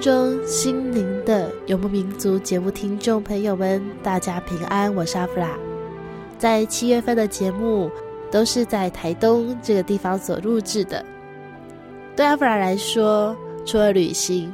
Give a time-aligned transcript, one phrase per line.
[0.00, 5.56] 中，心灵的游牧民族节目听众朋友们，大家平安，我是阿弗拉。
[6.38, 7.90] 在七月份的节目
[8.30, 11.04] 都是在台东这个地方所录制的。
[12.14, 14.52] 对阿弗拉来说，除了旅行，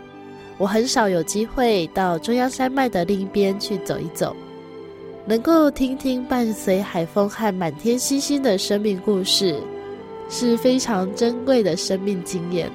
[0.58, 4.34] 我很少有机会到中央山脉的另一边去走一走，
[5.26, 9.60] 能够听听伴随海风和满天星星的生命故事，
[10.28, 12.70] 是非常珍贵的生命经验。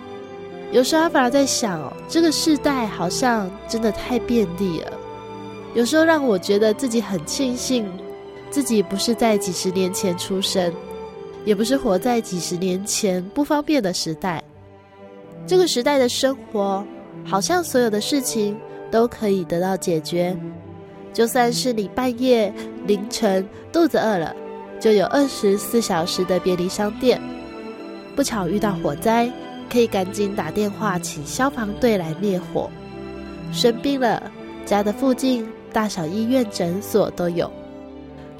[0.72, 4.92] 有时候阿弗拉在想，这个世代好像真的太便利了。
[5.74, 7.88] 有时候让我觉得自己很庆幸，
[8.50, 10.74] 自己不是在几十年前出生，
[11.46, 14.44] 也不是活在几十年前不方便的时代。
[15.46, 16.86] 这个时代的生活，
[17.24, 18.58] 好像所有的事情
[18.92, 20.38] 都可以得到解决。
[21.14, 22.54] 就算是你半夜
[22.86, 24.36] 凌晨肚子饿了，
[24.82, 27.22] 就有二十四小时的便利商店。
[28.18, 29.32] 不巧遇到火灾。
[29.70, 32.70] 可以赶紧打电话请消防队来灭火。
[33.52, 34.22] 生病了，
[34.66, 37.52] 家的附近大小医院、诊所都有。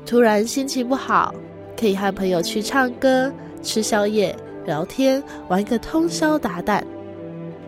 [0.06, 1.34] 突然心情不好，
[1.80, 6.82] 可以和朋友去唱歌、吃宵夜、聊天，玩个通宵达旦。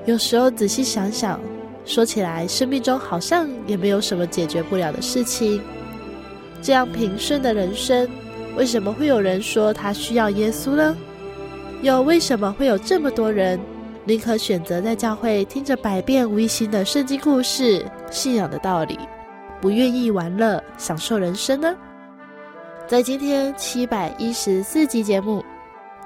[0.05, 1.39] 有时候仔细想想，
[1.85, 5.61] 说起来，生命中好像也没有什么解决不了的事情。
[6.61, 8.09] 这样平顺的人生，
[8.57, 10.95] 为什么会有人说他需要耶稣呢？
[11.81, 13.57] 又为什么会有这么多人
[14.03, 18.99] 宁可选择在教会听着百变无一新的圣经故事、信仰的道理，
[19.61, 21.75] 不愿意玩乐享受人生呢？
[22.85, 25.39] 在今天七百一十四集节目《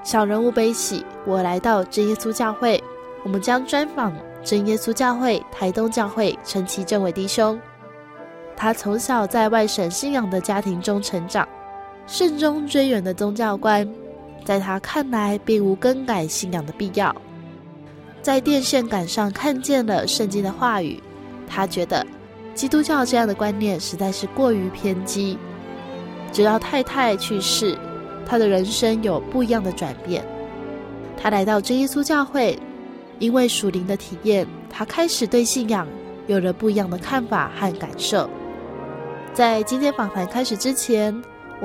[0.04, 2.82] 小人物悲喜》，我来到真耶稣教会，
[3.24, 4.12] 我们将专访
[4.44, 7.58] 真耶稣教会台东教会陈其正伟弟兄。
[8.54, 11.48] 他从小在外省信仰的家庭中成长，
[12.06, 13.88] 慎终追远的宗教观。
[14.44, 17.14] 在他看来，并无更改信仰的必要。
[18.22, 21.02] 在电线杆上看见了圣经的话语，
[21.48, 22.06] 他觉得
[22.54, 25.38] 基督教这样的观念实在是过于偏激。
[26.32, 27.78] 直到太太去世，
[28.26, 30.24] 他的人生有不一样的转变。
[31.16, 32.58] 他来到真耶稣教会，
[33.18, 35.86] 因为属灵的体验，他开始对信仰
[36.26, 38.28] 有了不一样的看法和感受。
[39.32, 41.14] 在今天访谈开始之前，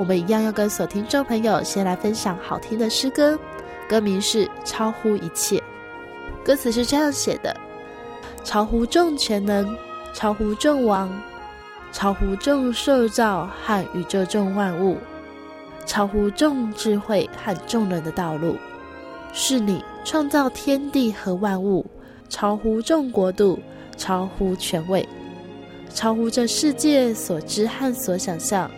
[0.00, 3.38] 我们一样要跟所听众朋友先来分享好听的诗歌，
[3.86, 5.58] 歌名是《超乎一切》。
[6.42, 7.54] 歌词是这样写的：
[8.42, 9.76] 超乎众全能，
[10.14, 11.12] 超乎众王，
[11.92, 14.96] 超乎众受造和宇宙众万物，
[15.84, 18.56] 超乎众智慧和众人的道路，
[19.34, 21.84] 是你创造天地和万物，
[22.30, 23.58] 超乎众国度，
[23.98, 25.06] 超乎权位，
[25.92, 28.70] 超乎这世界所知和所想象。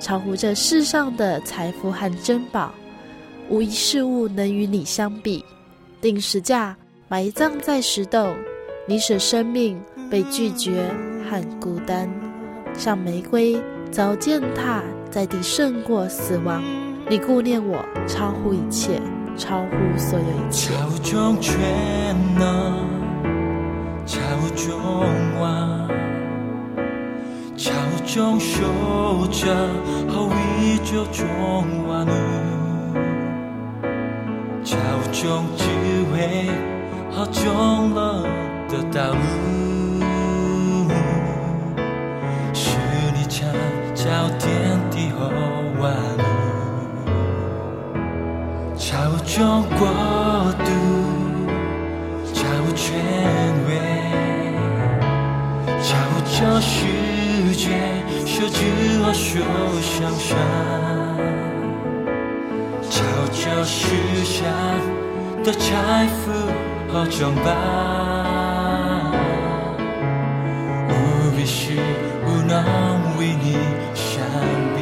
[0.00, 2.72] 超乎这世上的财富和珍宝，
[3.50, 5.44] 无一事物能与你相比。
[6.00, 6.74] 定时价，
[7.08, 8.34] 埋葬在石洞，
[8.88, 9.78] 你使生命
[10.10, 10.88] 被拒绝
[11.30, 12.08] 和孤单，
[12.72, 13.60] 像玫瑰
[13.90, 16.62] 遭践踏在地，胜过死亡。
[17.08, 18.98] 你顾念我，超乎一切，
[19.36, 20.72] 超乎所有一切。
[20.72, 21.58] 超众权
[22.38, 22.88] 能，
[24.06, 24.18] 超
[24.56, 24.78] 众
[25.40, 25.69] 王。
[27.60, 27.70] 朝
[28.06, 28.62] 中守
[29.30, 29.54] 着
[30.08, 30.34] 何为
[30.82, 31.26] 朝中
[31.86, 32.10] 万物？
[34.64, 34.78] 朝
[35.12, 35.64] 中只
[36.10, 36.48] 为
[37.10, 38.22] 何中乐
[38.66, 39.18] 的道路？
[42.54, 42.78] 是
[43.14, 43.46] 你掌
[43.94, 44.08] 朝
[44.38, 45.28] 天地何
[45.82, 46.24] 万物？
[48.78, 48.88] 朝
[49.26, 49.86] 中国
[50.64, 50.70] 度，
[52.32, 52.96] 朝中权
[53.68, 53.70] 位，
[55.82, 55.92] 朝
[56.24, 57.29] 中是。
[57.52, 57.70] 觉
[58.26, 58.58] 手指
[59.02, 59.40] 握手
[59.80, 60.38] 相伤，
[62.88, 63.02] 悄
[63.32, 63.86] 悄许
[64.24, 64.44] 下
[65.44, 66.32] 的财富
[66.92, 67.48] 和装扮，
[70.88, 70.90] 无
[71.36, 71.72] 比是
[72.26, 72.54] 无能
[73.18, 73.56] 为你
[73.94, 74.79] 善。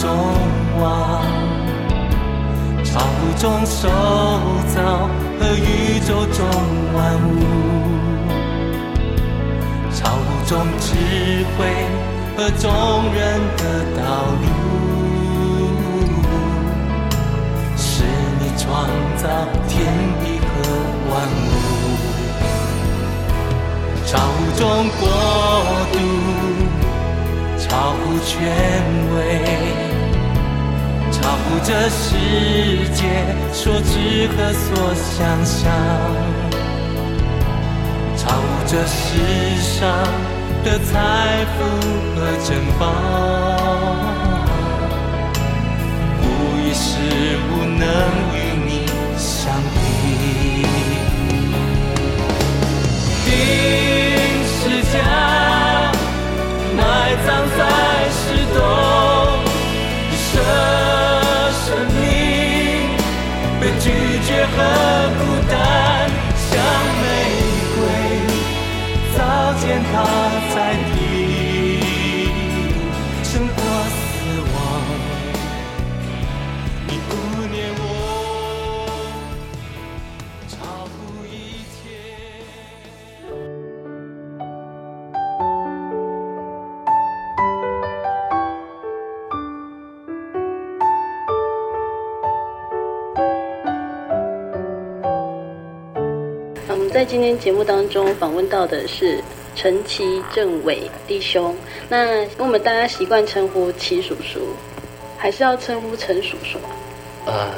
[0.00, 0.08] 中
[0.80, 1.22] 望，
[2.84, 3.88] 超乎众受
[4.68, 5.08] 造
[5.40, 6.38] 和宇宙中
[6.94, 6.96] 万
[7.28, 7.28] 物，
[9.92, 10.86] 超乎中智
[11.56, 11.58] 慧
[12.36, 12.64] 和众
[13.12, 13.18] 人
[13.56, 13.62] 的
[13.96, 14.00] 道
[14.40, 14.46] 路，
[17.76, 18.04] 是
[18.38, 18.66] 你创
[19.16, 19.26] 造
[19.66, 19.74] 天
[20.22, 20.48] 地和
[21.10, 21.46] 万物。
[24.06, 24.62] 超乎中
[25.00, 25.02] 国
[25.92, 25.96] 度，
[27.58, 28.36] 超乎权
[29.16, 29.18] 威，
[31.20, 32.14] 超乎这世
[32.94, 33.02] 界
[33.52, 35.70] 所知和所想象，
[38.16, 39.02] 超乎这世
[39.60, 39.78] 上
[40.64, 41.58] 的财富
[42.14, 42.48] 和珍
[42.78, 42.80] 宝，
[46.22, 46.24] 无
[46.60, 46.86] 一事
[47.50, 47.82] 不能
[48.34, 48.36] 与
[98.18, 99.22] 访问到的是
[99.54, 101.54] 陈祁政委弟兄。
[101.88, 104.40] 那我们大家习惯称呼祁叔叔，
[105.16, 106.58] 还是要称呼陈叔叔？
[107.26, 107.54] 呃，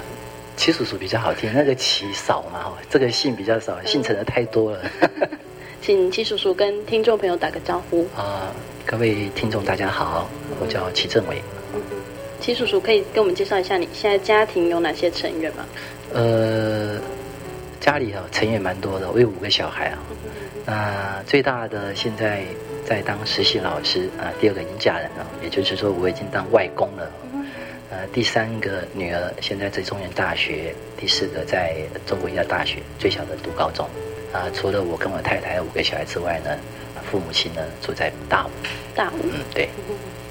[0.57, 4.81] 祁叔叔比较好听，那个祁少嘛，这个姓比较少，姓陈的太多了。
[5.81, 8.03] 请祁叔叔跟听众朋友打个招呼。
[8.15, 8.55] 啊、呃，
[8.85, 10.29] 各位听众大家好，
[10.61, 11.43] 我叫祁正纬。
[11.75, 11.81] 嗯，
[12.41, 15.65] 祁叔叔可以跟我们介绍一下你现在家庭有哪些成员吗？
[16.13, 17.01] 呃。
[17.81, 19.99] 家里啊，成员蛮多的，我有五个小孩啊。
[20.67, 22.45] 那最大的现在
[22.85, 27.11] 在当实习老师啊，第二个已经嫁人了，也就是说我已经当外公了。
[27.91, 31.77] 呃，第三个女儿现在在中原大学，第四个在
[32.07, 33.85] 中国医药大学，最小的读高中。
[34.33, 36.57] 啊，除了我跟我太太五个小孩之外呢，
[37.11, 38.51] 父母亲呢住在大武。
[38.95, 39.69] 大武，嗯，对。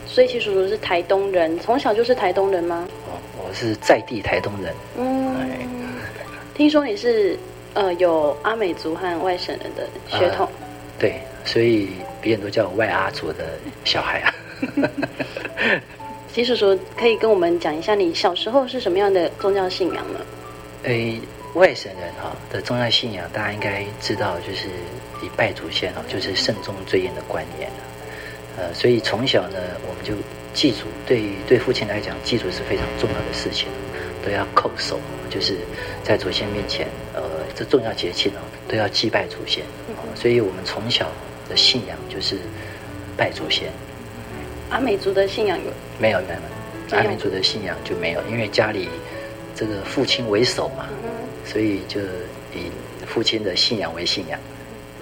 [0.08, 2.88] 所以其叔叔是台东人，从小就是台东人吗？
[3.08, 4.74] 哦，我是在地台东人。
[4.98, 5.36] 嗯。
[6.56, 7.38] 听说你是
[7.74, 10.52] 呃有阿美族和外省人的血统，呃，
[11.00, 11.90] 对，所以
[12.22, 14.34] 别人都叫我外阿族的小孩啊。
[16.34, 20.20] 其实说可以跟我们讲一下你小时候是什么样的宗教信仰呢？
[20.84, 21.20] 诶，
[21.56, 24.68] 外省人哈的宗教信仰，大家应该知道，就是
[25.24, 27.70] 以拜祖先哦，就是慎终追远的观念。
[28.58, 29.58] 呃，所以从小呢，
[29.88, 30.14] 我们就
[30.54, 33.68] 祭祖，对对父亲来讲，祭祖是非常重要的事情。
[34.22, 35.00] 都要叩首，
[35.30, 35.56] 就是
[36.04, 36.99] 在祖先面前，呃，
[37.60, 38.40] 这重要节庆哦，
[38.70, 39.66] 都要祭拜祖先。
[40.16, 41.12] 所以我们从小
[41.50, 42.38] 的信仰就是
[43.18, 43.70] 拜祖先。
[44.70, 45.66] 阿美族的信仰有？
[46.00, 46.98] 没有，没有。
[46.98, 48.88] 阿美族的信仰就没有，因为家里
[49.54, 50.88] 这个父亲为首嘛，
[51.46, 52.00] 所以就
[52.54, 52.72] 以
[53.06, 54.40] 父亲的信仰为信仰。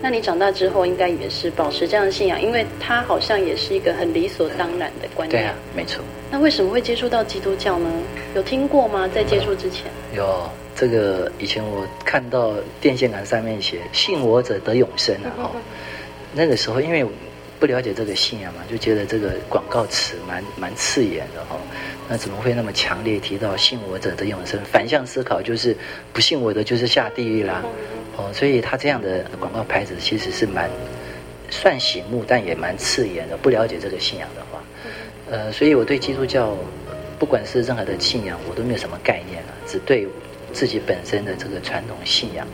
[0.02, 5.44] 那你长大之后应该也是保持这样的信仰，因为他好像也是一个很理所当然的观念。
[5.44, 6.04] 对啊，没错。
[6.32, 7.88] 那为什么会接触到基督教呢？
[8.34, 9.08] 有听过吗？
[9.14, 9.86] 在接触之前？
[10.12, 15.52] 嗯、有这个，以前我看到电线杆上面写“信我者得永生”啊，哈。
[16.36, 17.04] 那个时候因为
[17.60, 21.58] 不了解这个信仰嘛，就觉得这个广告词蛮蛮刺眼的哈。
[22.08, 24.60] 那怎么会那么强烈提到“信我者得永生”？
[24.72, 25.76] 反向思考就是
[26.14, 27.64] 不信我的就是下地狱啦。
[28.16, 30.70] 哦，所以他这样的广告牌子其实是蛮
[31.50, 33.36] 算醒目，但也蛮刺眼的。
[33.36, 34.64] 不了解这个信仰的话，
[35.32, 36.56] 呃，所以我对基督教
[37.18, 40.08] 不管是任何的信仰，我都没有什么概念了，只对
[40.58, 42.48] 自己本身的这个传统信仰，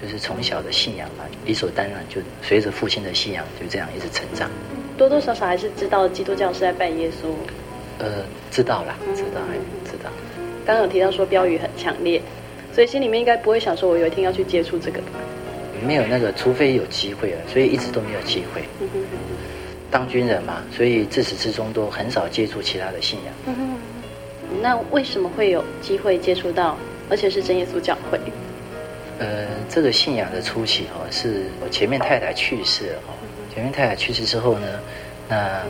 [0.00, 4.50] 就是从小的信仰嘛，理所当然就随着父亲的信仰就这样一直成长。
[4.96, 7.28] 多多少少还是知道基督教是在拜耶稣。
[7.98, 10.08] 呃，知道啦，知道，哎，知道。
[10.64, 12.22] 刚刚有提到说标语很强烈，
[12.74, 14.98] 所以心里面应该不会想说，我有一天要去接触这个。
[15.86, 18.62] 没有那个，除非有机会了，所以一直都没有机会。
[18.80, 19.04] 嗯哼。
[19.90, 23.34] 当军人嘛，所以自始至终都很少接触其他的信仰。
[23.46, 23.76] 嗯哼。
[24.62, 26.78] 那为什么会有机会接触到，
[27.12, 28.18] 而且是真耶稣教会？
[29.18, 33.12] 呃，这个信仰的初期哦，是我前面太太去世了哦。
[33.54, 34.66] 前面太太去世之后呢，
[35.28, 35.60] 那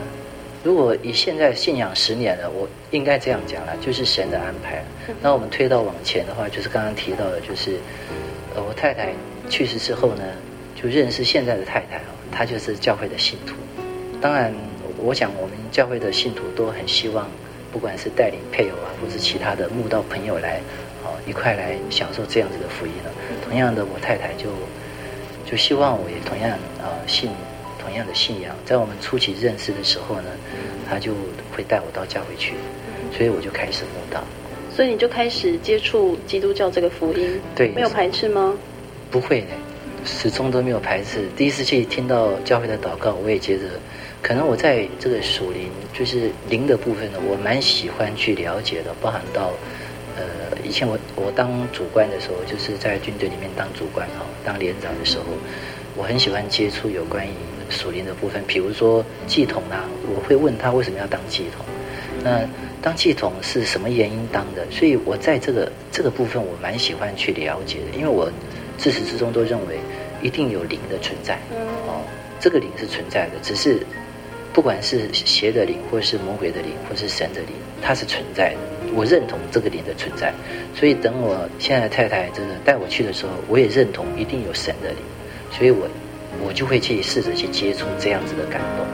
[0.63, 4.81] 如果以现在信仰十年了，我应该这样讲了，就是神的安排。
[5.21, 7.77] 那我们推到往前的话，就是刚刚提到的，就是
[8.55, 9.09] 呃，我太太
[9.49, 10.23] 去世之后呢，
[10.81, 13.53] 就认识现在的太太哦，她就是教会的信徒。
[14.21, 14.53] 当然，
[14.97, 17.29] 我想我们教会的信徒都很希望，
[17.73, 20.61] 不管是带领配偶啊，或是其他的慕道朋友来，
[21.03, 23.11] 哦，一块来享受这样子的福音了。
[23.47, 24.49] 同样的，我太太就
[25.45, 27.29] 就希望我也同样啊、呃、信。
[27.85, 30.29] 同样的信仰，在我们初期认识的时候呢，
[30.89, 31.11] 她就
[31.53, 32.53] 会带我到教会去，
[33.15, 34.23] 所以我就开始慕道。
[34.73, 38.55] 所以你就开始接触基督教这个福音，对，没有排斥吗？
[39.11, 39.47] 不会的，
[40.05, 41.27] 始终都没有排斥。
[41.35, 43.63] 第一次去听到教会的祷告，我也觉得，
[44.21, 49.51] 可能我在这个属灵，就是灵的部分呢，我蛮喜欢去了解的，包含到，
[50.15, 50.23] 呃，
[50.63, 55.25] 以前我我当主官的时候，就是在军队里面当主官哈，当连长的时候，
[55.95, 57.31] 我很喜欢接触有关于。
[57.69, 61.65] 属灵的部分，比如说系统啊，我会问他为什么要当系统。
[62.21, 62.47] 那
[62.83, 64.67] 当系统是什么原因当的？
[64.69, 68.29] 所以我在这个这个部分，我蛮喜欢去了解的，因为我
[68.77, 69.79] 自始至终都认为
[70.21, 71.39] 一定有灵的存在。
[71.87, 72.03] 哦，
[72.39, 73.79] 这个灵是存在的，只是
[74.51, 78.57] 不管是邪的灵，或是魔鬼的灵，或是神的灵，它是存在的。
[78.95, 80.33] 我认同这个灵的存在，
[80.75, 84.97] 所以等我现在太太真的带我去的时候，我也认同一定有神的灵，
[85.51, 85.87] 所以我。
[86.43, 88.85] 我就会去试着去接触这样子的感动。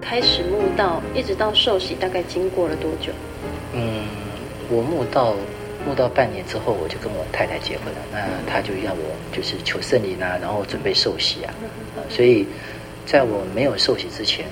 [0.00, 3.12] 开始慕道，一直到受洗，大概经过了多久？
[3.72, 4.02] 嗯，
[4.68, 5.36] 我慕道
[5.86, 8.00] 慕道半年之后，我就跟我太太结婚了。
[8.12, 8.18] 那
[8.50, 11.54] 他就要我就是求圣灵啊，然后准备受洗啊。
[12.10, 12.44] 所以
[13.06, 14.44] 在我没有受洗之前。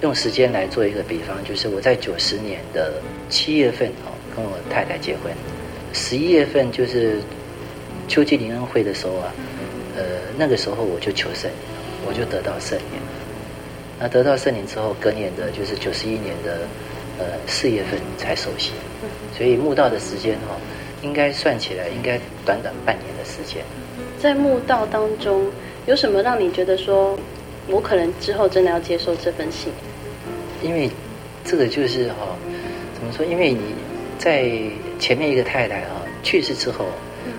[0.00, 5.32] 用时间来做一个比方，就是我在九十年的七月份哦，跟我太太结婚，
[5.92, 7.20] 十一月份就是
[8.06, 9.34] 秋季灵恩会的时候啊，
[9.96, 10.04] 呃，
[10.38, 11.58] 那个时候我就求圣灵，
[12.06, 13.00] 我就得到圣灵。
[13.98, 16.60] 那得到圣灵之后，隔年的就是九十一年的
[17.18, 18.70] 呃四月份才受洗，
[19.36, 20.54] 所以慕道的时间哦，
[21.02, 23.62] 应该算起来应该短短半年的时间。
[24.18, 25.46] 在墓道当中，
[25.86, 27.18] 有什么让你觉得说，
[27.68, 29.72] 我可能之后真的要接受这份信？
[30.62, 30.90] 因为
[31.44, 32.36] 这个就是哈、哦，
[32.94, 33.24] 怎么说？
[33.24, 33.60] 因为你
[34.18, 34.50] 在
[34.98, 36.86] 前面一个太太啊、哦、去世之后，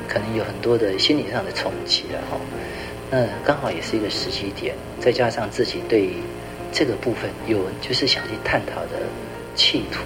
[0.07, 2.39] 可能有很多的心理上的冲击了哈。
[3.11, 6.11] 那刚好也是一个时机点，再加上自己对
[6.71, 9.01] 这个部分有就是想去探讨的
[9.55, 9.99] 企图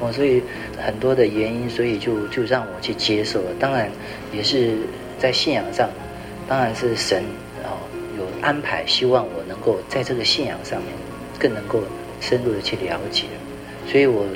[0.00, 0.42] 哦，所以
[0.76, 3.50] 很多的原因，所以就就让我去接受了。
[3.58, 3.90] 当然
[4.32, 4.76] 也是
[5.18, 5.88] 在信仰上，
[6.48, 7.22] 当然是神
[7.64, 7.78] 哦
[8.18, 10.92] 有安排，希望我能够在这个信仰上面
[11.38, 11.82] 更能够。
[12.20, 13.26] 深入的去了解，
[13.86, 14.26] 所以我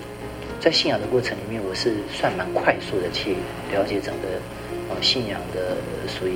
[0.60, 3.34] 在信仰的过程里面，我是算蛮快速的去
[3.72, 4.38] 了解整个
[4.88, 5.74] 哦信仰的
[6.06, 6.34] 属于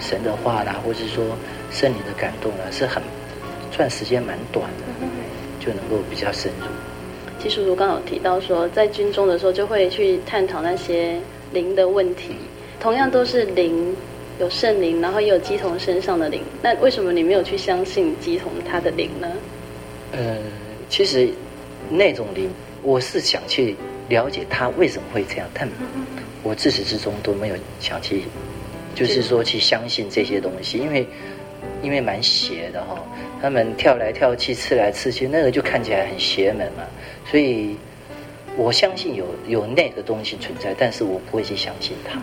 [0.00, 1.36] 神的话啦，或是说
[1.70, 3.02] 圣灵的感动啊，是很
[3.70, 5.06] 算时间蛮短的，
[5.60, 6.85] 就能够比较深入。
[7.76, 11.18] 刚刚有提到说，在军中的时候就会去探讨那些
[11.52, 12.34] 灵的问题，
[12.80, 13.94] 同样都是灵，
[14.38, 19.28] 有圣灵，然后也有鸡童身上的灵，那为什么你没有去相信鸡童他的灵呢？
[20.12, 20.36] 呃。
[20.88, 21.28] 其实
[21.90, 22.48] 那种灵，
[22.80, 23.74] 我是想去
[24.08, 25.68] 了解他为什么会这样，但
[26.44, 28.22] 我自始至终都没有想去，
[28.94, 31.04] 就是说去相信这些东西，因为
[31.82, 33.02] 因为蛮邪的哈，
[33.40, 36.82] 他们跳来跳去、刺来刺去，那个就看起来很邪门嘛。
[37.30, 37.76] 所以
[38.56, 42.20] 我相信有有那个东西存在，但是我不会去相信它，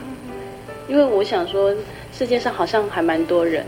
[0.88, 1.75] 因为我想说
[2.12, 3.65] 世界上好像还蛮多人，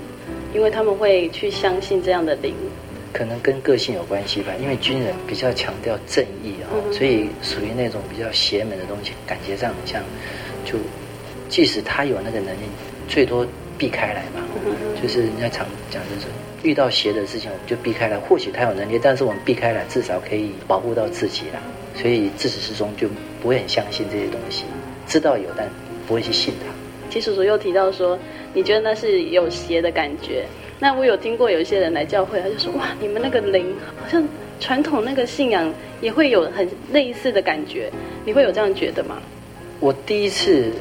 [0.54, 2.54] 因为他们会去相信这样的灵。
[3.14, 10.04] 可能跟个性有关系吧，因为军人比较强调正义啊，所以属于那种比较邪门的东西，感觉上像
[10.66, 10.78] 就
[11.48, 12.66] 即使他有那个能力，
[13.08, 14.42] 最多避开来嘛。
[15.02, 16.28] 就是人家常讲就是
[16.64, 18.18] 遇到邪的事情，我们就避开来。
[18.18, 21.62] 或许他有能力，但是我们避开来，至少可以保护到自己啦。
[21.96, 23.08] 所以自始至终就
[23.42, 24.66] 不会很相信这些东西，
[25.08, 25.70] 知道有，但
[26.08, 26.74] 不会去信他。
[27.10, 28.18] 其实我又提到说，
[28.54, 30.46] 你觉得那是有邪的感觉。
[30.78, 34.22] 那我有听过有一些人来教会，他就说：“哇，你们那个灵好像
[34.60, 37.90] 传统那个信仰也会有很类似的感觉。”
[38.26, 39.22] 你会有这样觉得吗？
[39.80, 40.72] 我第一次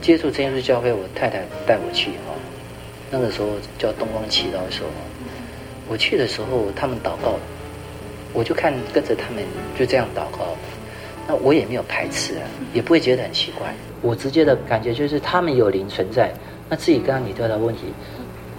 [0.00, 2.34] 接触真耶稣教会，我太太带我去哈，
[3.10, 3.48] 那个时候
[3.78, 4.88] 叫东方祈祷的时候，
[5.88, 7.38] 我去的时候他们祷告，
[8.32, 9.44] 我就看跟着他们
[9.78, 10.56] 就这样祷告，
[11.26, 13.74] 那我也没有排斥啊，也不会觉得很奇怪。
[14.02, 16.32] 我直接的感觉就是他们有灵存在。
[16.68, 17.82] 那自己刚刚你提到问题。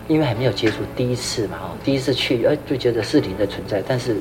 [0.08, 4.16] 因为还没有接触，第一次嘛，哈，第一次去，哎，就觉得是灵的存在，但是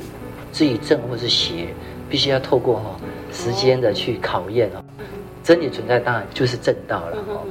[0.51, 1.69] 至于正或是邪，
[2.09, 2.99] 必须要透过哈
[3.31, 4.83] 时间的去考验哦。
[5.45, 7.41] 真理存在当然就是正道了，哈，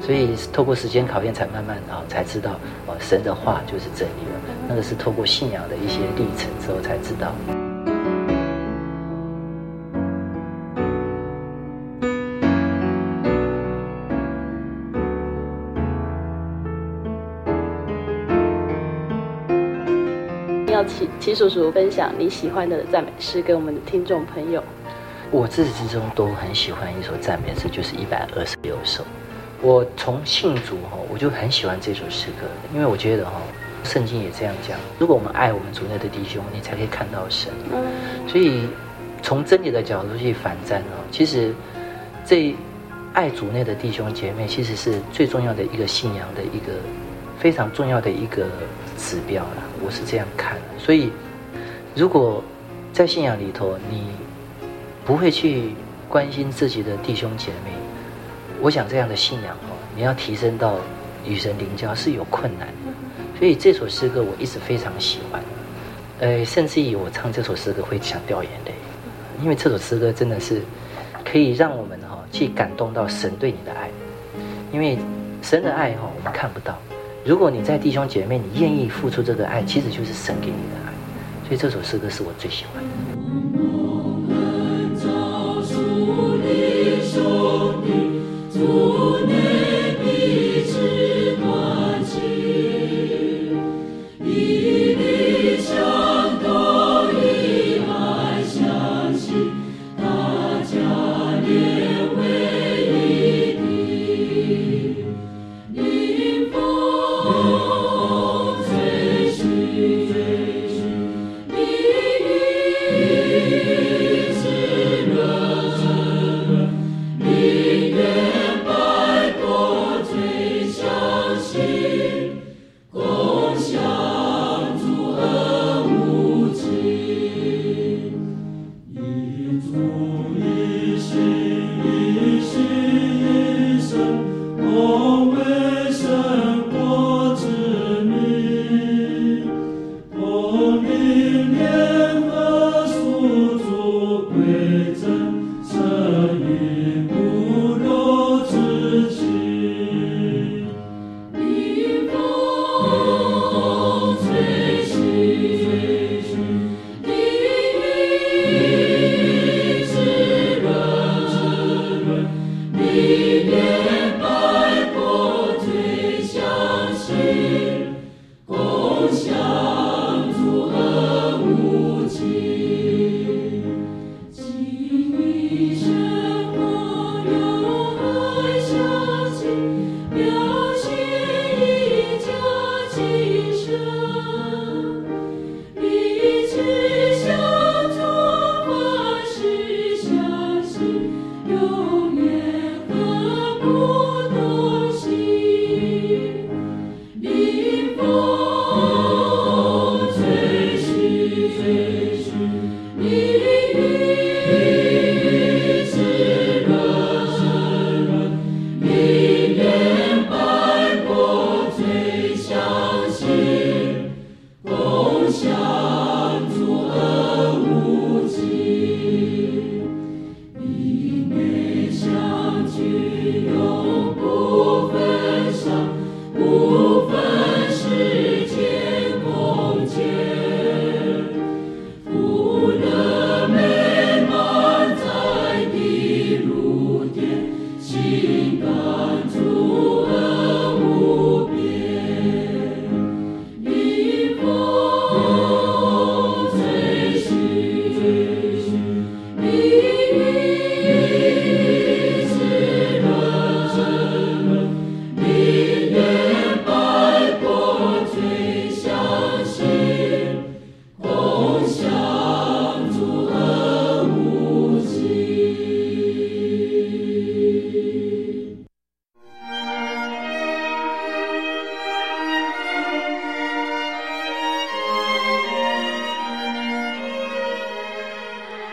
[0.00, 2.52] 所以透过时间考验，才慢慢啊才知道，
[2.86, 4.40] 哦，神的话就是真理了。
[4.68, 7.32] 那个是透过信仰的一些历程之后才知道。
[20.68, 24.62] 要齐齐叔叔分享你喜欢的赞美诗给我们的听众朋友。
[25.30, 29.02] 我自始至终都很喜欢一首赞美诗，就是一百二十六首。
[29.62, 33.32] 我从信主哈，我就很喜欢这首诗歌，因为我觉得哈，
[33.84, 37.52] 圣经也这样讲：如果我们爱我们族内的弟兄，你才可以看到神。
[38.28, 38.68] 所以
[39.22, 41.54] 从真理的角度去反战哦，其实
[42.24, 42.54] 这
[43.12, 46.74] 爱主内的弟兄姐妹，其实是最重要的一个信仰的一个
[47.38, 48.46] 非常重要的一个
[48.98, 49.64] 指标啦。
[49.84, 51.10] 我是这样看，所以
[51.94, 52.44] 如果
[52.92, 54.10] 在信仰里头，你
[55.04, 55.70] 不会去
[56.08, 57.70] 关心自己的弟兄姐妹，
[58.60, 60.76] 我想这样的信仰哦，你要提升到
[61.26, 62.92] 与神灵交是有困难的。
[63.38, 65.42] 所以这首诗歌我一直非常喜欢，
[66.20, 68.72] 呃，甚至于我唱这首诗歌会想掉眼泪，
[69.42, 70.62] 因为这首诗歌真的是
[71.24, 73.90] 可以让我们哈去感动到神对你的爱，
[74.72, 74.98] 因为
[75.42, 76.78] 神的爱哈我们看不到。
[77.26, 80.92] 如果你在弟兄姐妹，你愿意付出这个爱，其实就是神给你的爱。
[81.46, 82.90] 所以这首诗歌是我最喜欢的。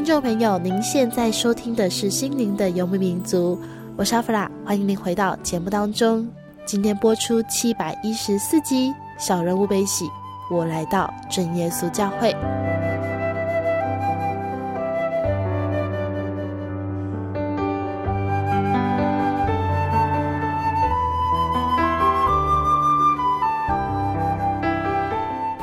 [0.00, 3.54] 听众朋友，您现在收听的是《心灵的游牧民族》，
[3.98, 6.26] 我是阿弗拉，欢迎您回到节目当中。
[6.64, 10.06] 今天播出七百一十四集《小人物悲喜》，
[10.50, 12.34] 我来到真耶稣教会。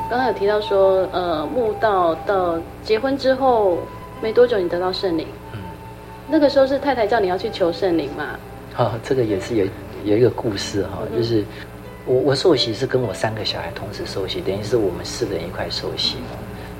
[0.08, 3.78] 刚刚有提到说，呃，慕道到结婚之后。
[4.20, 5.26] 没多久，你得到圣灵。
[5.52, 5.60] 嗯，
[6.28, 8.38] 那个时候是太太叫你要去求圣灵嘛？
[8.74, 9.66] 好、哦，这个也是有
[10.04, 11.44] 有一个故事哈、哦，嗯、就是
[12.04, 16.16] 我我受洗是跟我三个小孩同时受洗，等于是我们四个人一块受洗。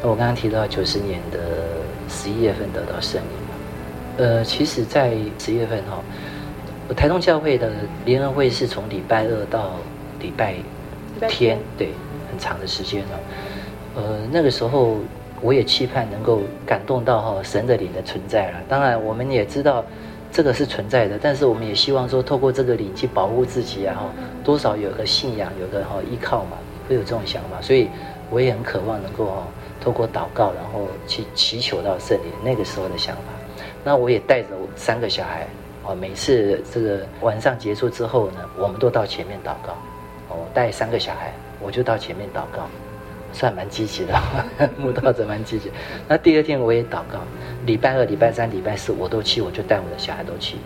[0.03, 1.39] 那我刚刚提到九十年的
[2.09, 3.55] 十一月份得到圣灵嘛？
[4.19, 6.03] 呃，其实，在十一月份哈、
[6.89, 7.71] 哦，台东教会的
[8.05, 9.73] 联合会是从礼拜二到
[10.21, 10.55] 礼拜
[11.21, 11.89] 天，天对，
[12.31, 13.15] 很长的时间哦。
[13.97, 14.99] 呃，那个时候。
[15.41, 18.59] 我也期盼能够感动到哈神的灵的存在了。
[18.69, 19.85] 当然，我们也知道
[20.33, 24.11] 这个是存在的，但是我们也希望说，透过这个灵去保护自己啊，哈，
[24.43, 26.57] 多少有个信仰，有个哈依靠嘛，
[26.89, 27.61] 会有这种想法。
[27.61, 27.89] 所以，
[28.31, 29.47] 我也很渴望能够哈
[29.81, 33.23] 透过祷告，然后去祈求到圣灵那个时候的想法。
[33.85, 35.47] 那我也带着我三个小孩，
[35.85, 39.75] 哦，每次这个晚上结束之后呢，我们都到前面祷告。
[40.31, 42.69] 我带三个小孩，我就到前面祷告。
[43.33, 44.15] 算蛮积极的，
[44.79, 45.71] 慕道者蛮积极。
[46.09, 47.21] 那第二天我也祷告，
[47.67, 50.57] 礼拜二、礼拜三、礼拜四我都去，我就带我的小孩都去。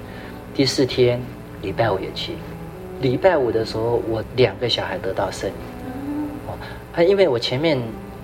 [0.55, 1.20] 第四天
[1.61, 2.35] 礼拜五也去。
[3.01, 5.57] 礼拜五的时候，我两个小孩得到圣灵。
[6.46, 6.55] 哦，
[6.94, 7.77] 啊，因为我前面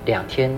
[0.04, 0.50] 两天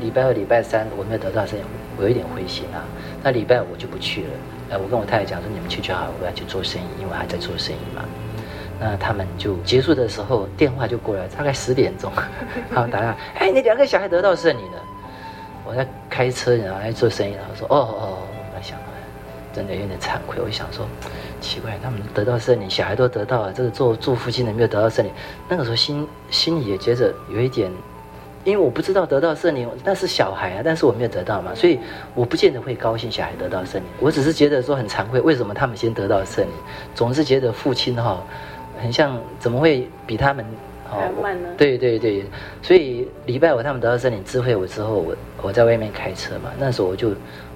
[0.00, 1.64] 礼拜二、礼拜三我没有得到圣灵，
[1.98, 2.82] 我有一点灰心啊。
[3.22, 4.30] 那礼拜五我就不去了。
[4.70, 8.02] 哎，我跟我太太讲说，你们去就好，我要去做生意，因为我还在做生意嘛。
[8.78, 12.12] 那他们就结束的时候，电话就过来，大概十点钟，
[12.74, 14.78] 他们打电话，哎，你两个小孩得到圣灵了。
[15.64, 18.78] 我在开车，然后在做生意，然后说，哦哦，我在想，
[19.52, 20.40] 真的有点惭愧。
[20.40, 20.86] 我想说，
[21.40, 25.10] 奇怪，他们得到圣灵，小孩都得到了，这个做做父亲的没有得到圣灵。
[25.48, 27.68] 那个时候心心里也觉得有一点，
[28.44, 31.80] 因为我不知道得到圣灵那是小孩啊，但是我没有得到嘛，所以
[32.14, 33.88] 我不见得会高兴小孩得到圣灵。
[33.98, 36.52] 我只是觉得说很惭愧，为什么他们先得到圣灵？
[36.94, 38.22] 总是觉得父亲哈，
[38.80, 40.44] 很像怎么会比他们？
[40.88, 41.48] 哦慢呢？
[41.58, 42.24] 对对对，
[42.62, 47.10] 所以礼拜五他们得到圣灵智慧我之后，我我在外面开车嘛，那时候我就，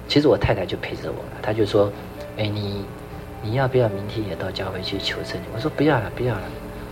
[0.05, 1.89] 其实我太太就陪着我了，她就说，
[2.35, 2.83] 哎，你
[3.41, 5.43] 你要不要明天也到教会去求圣灵？
[5.55, 6.41] 我说不要了，不要了，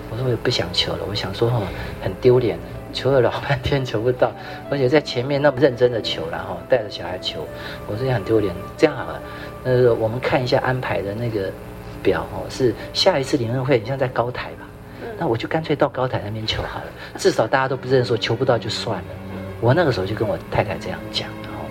[0.09, 1.61] 我说我也不想求了，我想说哈，
[2.01, 2.57] 很丢脸，
[2.93, 4.31] 求了老半天求不到，
[4.71, 7.45] 而且在前面那么认真的求，然后带着小孩求，
[7.85, 8.55] 我说也很丢脸。
[8.77, 9.21] 这样好了，
[9.65, 11.51] 呃，我们看一下安排的那个
[12.01, 14.65] 表哦，是下一次灵恩会，你像在高台吧。
[15.17, 16.85] 那我就干脆到高台那边求好了，
[17.17, 19.07] 至少大家都不认识，说求不到就算了。
[19.61, 21.65] 我那个时候就跟我太太这样讲，然后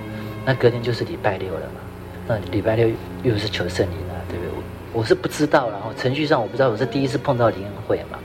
[0.45, 1.81] 那隔天就是礼拜六了嘛。
[2.27, 2.91] 那礼拜六
[3.23, 4.53] 又是求圣灵了，对不对？
[4.93, 8.19] 我我是不知道，然后程序上我不知道，我是第一次碰到灵恩会嘛。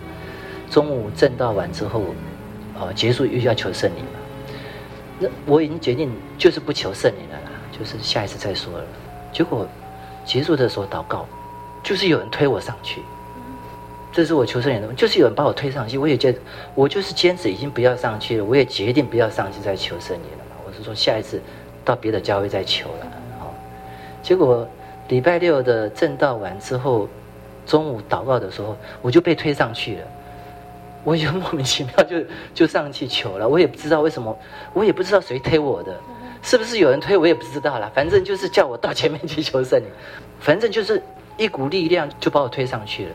[0.69, 2.03] 中午正道完之后，
[2.77, 4.19] 哦，结束又要求圣灵嘛。
[5.19, 8.83] 那我已经决定就是不求圣灵了啦，就是下一次再说了。
[9.31, 9.67] 结果
[10.25, 11.25] 结束的时候祷告，
[11.83, 13.01] 就是有人推我上去。
[14.11, 16.39] 这是我求圣灵的，就是有人把我推上去，我也觉得
[16.75, 20.45] 我就是坚持已经不要上去了，我也决定不要上去再求圣灵了。
[20.67, 21.41] 我是说下一次
[21.83, 23.07] 到别的教会再求了。
[23.39, 23.51] 好，
[24.21, 24.67] 结果
[25.07, 27.09] 礼拜六的正道完之后，
[27.65, 30.01] 中午祷告的时候，我就被推上去了，
[31.03, 32.17] 我就莫名其妙就
[32.53, 34.37] 就上去求了，我也不知道为什么，
[34.73, 35.99] 我也不知道谁推我的，
[36.43, 39.87] 是不是有人推我也不知道啦，反正就是叫我到前面去求圣灵，
[40.39, 41.01] 反正就是。
[41.37, 43.11] 一股力量就把我推上去了。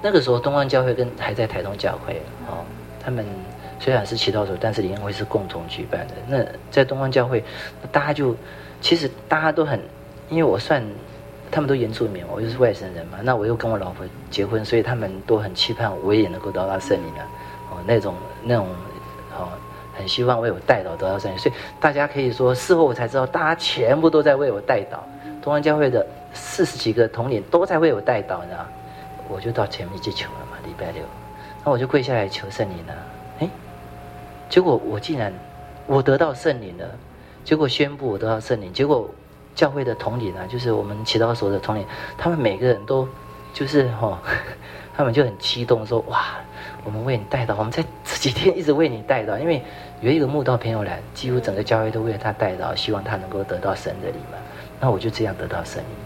[0.00, 2.64] 那个时候，东方教会跟还在台东教会哦，
[3.02, 3.24] 他们
[3.80, 6.14] 虽然是祈祷所，但是联会是共同举办的。
[6.28, 7.42] 那在东方教会，
[7.90, 8.36] 大家就
[8.80, 9.80] 其实大家都很，
[10.28, 10.82] 因为我算
[11.50, 17.26] 他们都原住民，我又是外省人嘛，那我又跟我老婆结婚，所以他们都很期盼我也能够得到圣灵啊，
[17.72, 18.68] 哦，那种那种
[19.36, 19.48] 哦，
[19.96, 21.38] 很希望为我代祷得到圣灵。
[21.38, 24.98] 所以大家可以说，事后我才知道，大家全部都在为我代祷。
[25.42, 26.06] 东方教会的。
[26.36, 28.66] 四十几个同龄都在为我代祷呢，
[29.28, 30.56] 我就到前面去求了嘛。
[30.64, 31.02] 礼拜六，
[31.64, 32.94] 那我就跪下来求圣灵了。
[33.38, 33.48] 哎，
[34.48, 35.32] 结果我竟然
[35.86, 36.84] 我得到圣灵了，
[37.44, 38.72] 结果宣布我得到圣灵。
[38.72, 39.08] 结果
[39.54, 41.86] 教会的同龄啊，就是我们祈祷所的同龄，
[42.18, 43.08] 他们每个人都
[43.54, 44.20] 就是哈，
[44.96, 46.34] 他们就很激动说：哇，
[46.84, 49.62] 我们为你代祷，我们在这几天一直为你代祷，因为
[50.00, 54.38] 有一个慕道朋友来，几乎整个教会都为了他代祷，希望他能够得到神的礼嘛。
[54.80, 56.05] 那我就这样得到圣灵。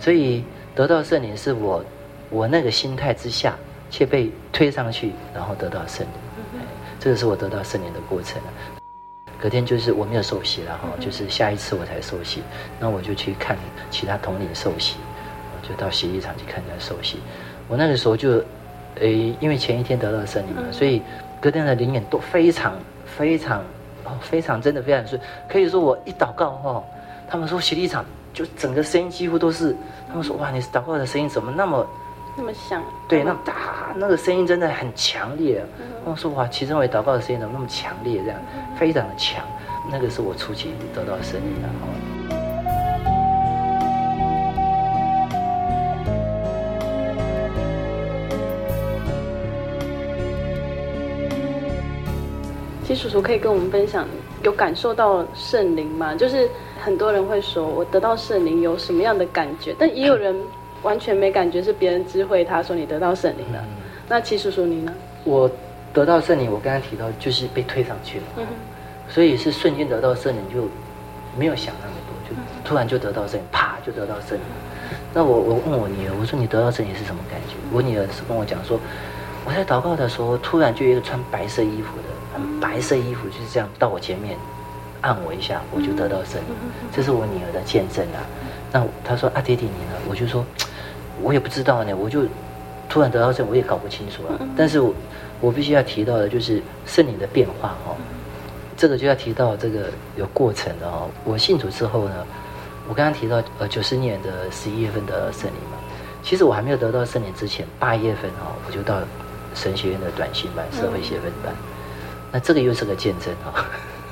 [0.00, 1.84] 所以得到圣灵是我，
[2.30, 3.56] 我那个心态之下，
[3.90, 6.60] 却被推上去，然后得到圣灵。
[7.00, 8.40] 这个是我得到圣灵的过程。
[9.40, 12.42] 隔天就是我没有受洗了哈，就是下一次我才受洗。
[12.80, 13.56] 那我就去看
[13.90, 14.96] 其他同龄受洗，
[15.54, 17.18] 我就到洗衣场去看他受洗。
[17.68, 18.42] 我那个时候就，
[18.96, 21.00] 诶，因为前一天得到圣灵嘛，所以
[21.40, 23.60] 隔天的灵眼都非常非常
[24.04, 25.20] 哦，非常真的非常顺。
[25.48, 26.84] 可以说我一祷告哈，
[27.28, 28.04] 他们说洗礼场。
[28.38, 29.76] 就整个声音几乎都是，
[30.08, 31.84] 他们说哇，你祷告的声音怎么那么
[32.36, 32.80] 那么响？
[33.08, 35.60] 对，那么大，那个声音真的很强烈。
[36.04, 38.22] 他们说哇，祁镇伟祷告的声音怎么那么强烈？
[38.22, 38.38] 这样
[38.78, 39.44] 非常的强。
[39.90, 41.68] 那个是我初期得到的声音的。
[41.68, 42.17] 其
[52.98, 54.06] 叔叔可以跟我们分享，
[54.42, 56.14] 有感受到圣灵吗？
[56.14, 56.48] 就是。
[56.80, 59.74] 很多人会说，我得到圣灵有什么样的感觉？
[59.76, 60.32] 但也有人
[60.84, 63.58] 完全没感觉，是别人知会他说你得到圣灵了。
[63.58, 64.94] 嗯、那齐叔叔你呢？
[65.24, 65.50] 我
[65.92, 68.46] 得到圣灵，我刚刚提到就是被推上去了，嗯、
[69.08, 70.68] 所以是瞬间得到圣灵，就
[71.36, 74.44] 没有想那么多，就突然就得到圣灵，啪就得到圣灵。
[75.12, 77.56] 那我我问我女儿，我说你得到圣灵是什么感觉？
[77.72, 78.78] 我女儿是跟我讲说，
[79.44, 82.17] 我在祷告的时候，突然就有一个穿白色衣服的，很
[82.60, 84.36] 白色衣服就是这样到我前面。
[85.00, 86.56] 按我一下，我就得到圣灵，
[86.92, 88.18] 这是我女儿的见证啊。
[88.72, 89.92] 那她说啊，爹地你呢？
[90.08, 90.44] 我就说，
[91.22, 91.94] 我也不知道呢。
[91.96, 92.24] 我就
[92.88, 94.34] 突然得到圣灵，我也搞不清楚啊。
[94.56, 94.92] 但是我
[95.40, 97.94] 我必须要提到的就是圣灵的变化哦。
[98.76, 101.08] 这个就要提到这个有过程的哦。
[101.22, 102.26] 我信主之后呢，
[102.88, 105.78] 我刚刚提到呃九十年的十一月份得到圣灵嘛。
[106.24, 108.98] 其实我还没有得到圣灵之前，八月份哦，我就到
[109.54, 111.54] 神学院的短信班、社会学分班。
[112.32, 113.64] 那这个又是个见证哦。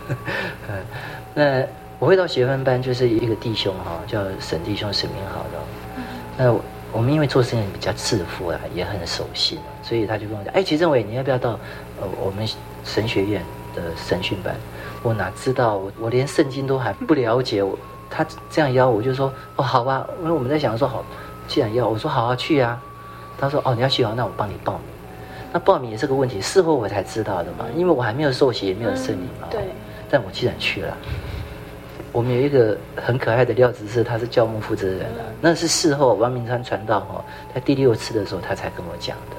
[0.68, 0.76] 嗯，
[1.34, 1.66] 那
[1.98, 5.58] 我会到学分班，就是一个弟兄哈，叫沈弟兄沈明好的。
[6.36, 6.54] 那
[6.92, 11.58] 我们因为做生意比较自负啊，也很守信，所以他就跟我讲：“哎，齐政委，你要不要到
[12.00, 12.46] 呃我们
[12.84, 13.42] 神学院
[13.74, 14.54] 的神训班？”
[15.02, 21.04] 我哪知道，我我连圣经都还不了解，我他这样邀我，就说哦好吧，因为我们在想说好，
[21.48, 22.80] 既然要我说好好去啊。
[23.38, 24.95] 他说哦你要去哦，那我帮你报名。
[25.56, 29.48] 那报名也是个问题，事后我才知道的嘛，因为我还没有受洗，也没有圣灵嘛。
[29.50, 29.62] 对。
[30.10, 30.94] 但我既然去了，
[32.12, 35.24] 我们有一个很可爱的廖执事，他是教牧负责人啊。
[35.40, 39.36] 那是事后王明川传道哦，在第六次的时候他才跟我讲的。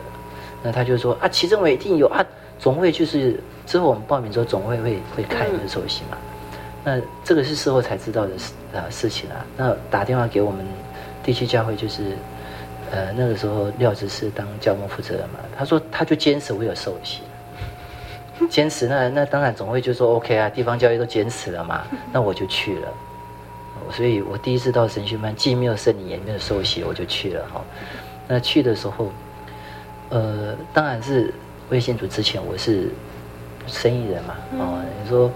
[0.63, 2.25] 那他就说啊，祁政纬一定有啊，
[2.57, 6.17] 总会就是之后我们报名之后总会会会开一个受洗嘛。
[6.83, 9.45] 那这个是事后才知道的事啊事情啊。
[9.55, 10.65] 那打电话给我们
[11.23, 12.17] 地区教会就是。
[12.91, 17.21] 呃，那个时候廖执事当教工负责人嘛，他说他就坚持我有受洗，
[18.49, 22.87] 坚持那那当然总会就说 OK 啊，地方教育都坚持了嘛，那我就去了，
[23.91, 27.61] 所以我第一次到神训班，既没有圣灵也没有受洗，我就去了哈。
[28.27, 29.11] 那去的时候，
[30.09, 31.33] 呃，当然是
[31.69, 32.89] 未信主之前我是
[33.67, 35.31] 生意人嘛，哦，你说。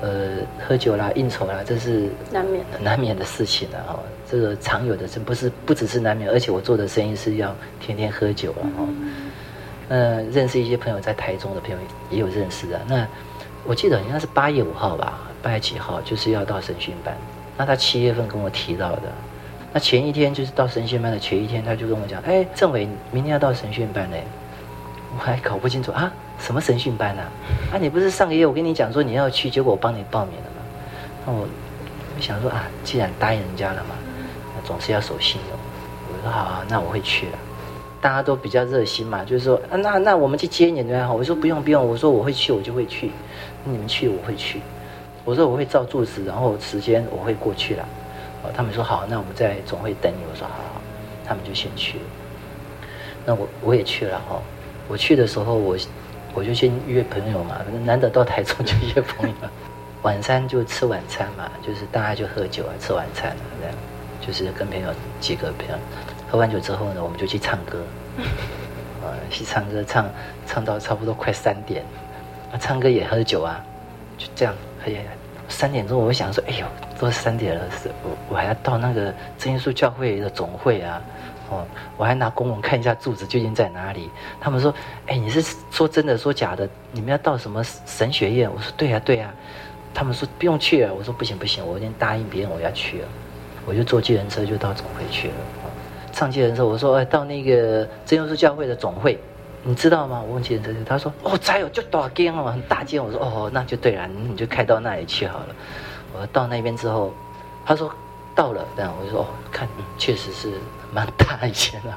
[0.00, 3.98] 呃，喝酒啦、应酬啦，这是难免的难免的事情了哈。
[4.34, 8.84] 这个常有的，这不是不只是难免，而且我做的生意是要天天喝酒了哈。
[9.88, 11.76] 那认识一些朋友在台中的朋友
[12.10, 12.80] 也有认识的。
[12.88, 13.06] 那
[13.64, 17.16] 我记得应该是八月五号吧，八月几号就是要到审讯班。
[17.56, 19.02] 那他七月份跟我提到的，
[19.72, 24.24] 那前一天就是到审讯班的前一天，他就跟我讲：“哎，政委明天要到审讯班嘞。
[25.16, 26.12] ”我还搞不清楚啊。
[26.40, 27.30] 什么审讯班啊？
[27.72, 30.62] 啊，你不是上个月我跟你讲说你要去，结果我帮你报名了吗？
[31.26, 31.46] 那我
[32.16, 34.13] 我想说啊，既然答应人家了嘛，那
[34.64, 35.58] 总是要守信用。
[36.08, 37.38] 我说好，那我会去了。
[38.00, 41.14] 大家都比较热心嘛，就是说啊，那那我们去接你们好。
[41.14, 43.10] 我说不用不用，我说我会去，我就会去。
[43.64, 44.60] 你们去我会去。
[45.24, 47.88] 我说我会照住址，然后时间我会过去了。
[48.42, 50.18] 哦，他们说好，那我们在总会等你。
[50.30, 50.80] 我说好好，
[51.24, 52.04] 他们就先去了。
[53.24, 54.42] 那我我也去了哈。
[54.88, 55.76] 我去的时候我。
[56.36, 59.34] 我就先约朋友嘛，难得到台中就约朋友，
[60.02, 63.74] 晚上就吃晚餐嘛，就是大家就喝酒啊，吃晚餐啊，这样，
[64.26, 64.88] 就是跟朋友
[65.20, 65.74] 几个朋友
[66.30, 67.82] 喝完酒之后呢，我们就去唱歌，
[69.04, 70.06] 啊，去唱歌唱
[70.46, 71.84] 唱到差不多快三点，
[72.52, 73.62] 啊，唱歌也喝酒啊，
[74.16, 75.04] 就这样，而且，
[75.48, 76.66] 三点钟我会想说，哎呦，
[76.98, 81.02] 都三点了，是我我还要到那个真耶稣教会的总会啊。
[81.50, 81.62] 哦，
[81.98, 84.08] 我还拿公文看一下住址究竟在哪里。
[84.40, 84.74] 他们说
[85.06, 86.66] ：“哎，你是说真的说假的？
[86.90, 89.30] 你们要到什么神学院？”我说：“对呀，对呀。”
[89.92, 93.08] 他们说：“不用去了。”我说：“不行不行，我已经答应别人我要去了。”
[93.66, 95.34] 我就坐计程车就到总会去了。
[96.12, 99.18] 上计程车，我说：“哎，到那个真耶稣教会的总会，
[99.62, 105.48] 你知道吗？”我问计程车，他说：“哦，在哦，就多少间哦，很大间。”我说：“哦，那就对了，你就开到那里去好了。”
[106.16, 107.12] 我到那边之后，
[107.64, 107.90] 他说
[108.34, 110.52] ：“到了。”这样我就说：“哦，看，确实是。”
[110.94, 111.92] 蛮大一些的，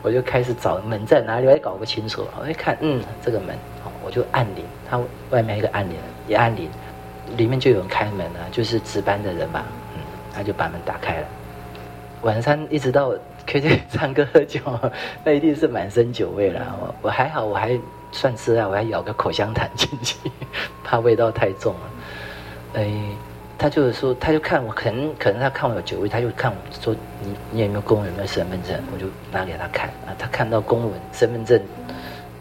[0.00, 2.26] 我就开始找门在哪里，我也搞不清楚。
[2.40, 3.54] 我一看，嗯，这个门，
[4.02, 4.98] 我就按铃，他
[5.28, 5.94] 外面一个按铃，
[6.26, 6.70] 一按铃，
[7.36, 9.62] 里面就有人开门了，就是值班的人吧，
[10.32, 11.26] 他就把门打开了。
[12.22, 13.12] 晚上一直到
[13.46, 14.60] KTV 唱歌喝酒，
[15.24, 16.60] 那一定是满身酒味了。
[16.80, 17.78] 我我还好，我还
[18.10, 20.16] 算吃啊，我还咬个口香糖进去，
[20.82, 21.90] 怕味道太重了。
[22.74, 22.92] 哎。
[23.58, 28.76] 他就是说，他就看我，可能可能他看我有酒味，他就看我说，你你有没有公文，有没有身份证？
[28.92, 31.62] 我就拿给他看啊，他看到公文、身份证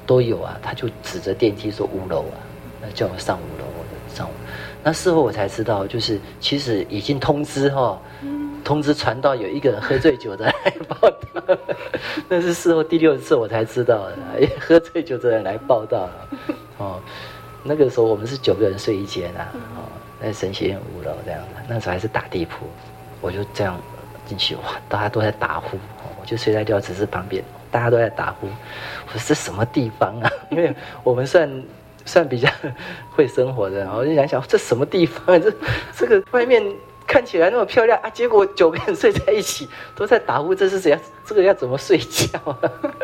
[0.08, 2.42] 都有啊，他就指着电梯说五楼啊，
[2.82, 4.51] 那叫我上五楼，我就上五楼。
[4.84, 8.00] 那事后我才知道，就是其实已经通知哈，
[8.64, 10.96] 通知传到有一个人喝醉酒的来报
[11.34, 11.58] 道，
[12.28, 14.18] 那是事后第六次我才知道的，
[14.60, 16.28] 喝醉酒的人来报道了
[16.78, 17.00] 哦。
[17.64, 19.86] 那个时候我们是九个人睡一间啊，哦。
[20.22, 22.68] 在神学院五楼这样的，那时候还是打地铺，
[23.22, 23.80] 我就这样
[24.28, 25.80] 进去哇，大家都在打呼，
[26.20, 28.48] 我就睡在吊子室旁边，大家都在打呼，
[29.08, 30.30] 我说这什么地方啊？
[30.52, 30.72] 因为
[31.04, 31.50] 我们算
[32.12, 32.50] 算比较
[33.16, 35.40] 会生活的，然后我就想想这什么地方啊？
[35.40, 35.54] 这
[35.96, 36.62] 这个外面。
[37.08, 40.98] 看起来那么漂亮啊，结果九个人睡在一起都在打呼，这是怎样？
[41.26, 42.58] 这个要怎么睡觉啊？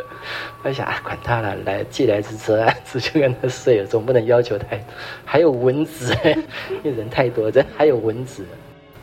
[0.64, 4.86] 我想啊，管他了，来既来之则安之，就跟他睡了，总不能要求太多。
[5.26, 8.46] 还有蚊子，因为人太多，这还有蚊子，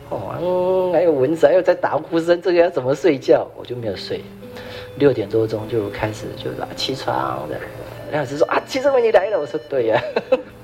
[0.09, 3.47] 哦，嗯，还有蚊子，还有在打呼声，这个要怎么睡觉？
[3.55, 4.23] 我就没有睡，
[4.97, 7.59] 六点多钟就开始就起床的。
[8.11, 10.01] 梁老师说啊，齐政纬你来了，我说对呀，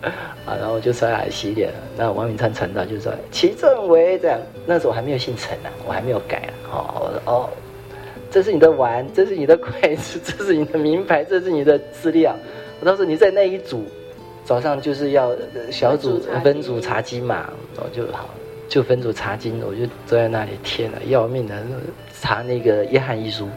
[0.46, 1.76] 啊，然后我就刷牙洗脸了。
[1.98, 6.54] 那王敏灿陈导就说齐政纬这样，那时候我还没有姓陈呢、啊，我还没有改啊。
[6.72, 7.50] 哦，我说哦，
[8.30, 12.36] 这是你的碗，这是你的筷子， 这是你的名牌，这是你的资料。
[12.80, 13.86] 我当时你在那一组，
[14.46, 15.36] 早上就是要
[15.70, 18.30] 小组分组查经嘛，我就好
[18.68, 21.56] 就分组查经，我就坐在那里，天哪，要命的
[22.20, 23.50] 查那个约翰一书，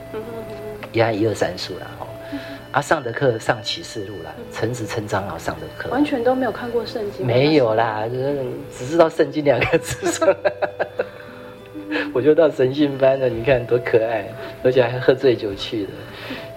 [0.93, 2.07] 约翰一二三书然后。
[2.75, 8.45] 啊，上的课上启示录了，陈子陈长老上的课，完全都没有看过圣经，没有啦，只是
[8.77, 10.37] 只知道圣经两个字。
[12.12, 14.29] 我就到神训班了，你看多可爱，
[14.64, 15.91] 而且还喝醉酒去的。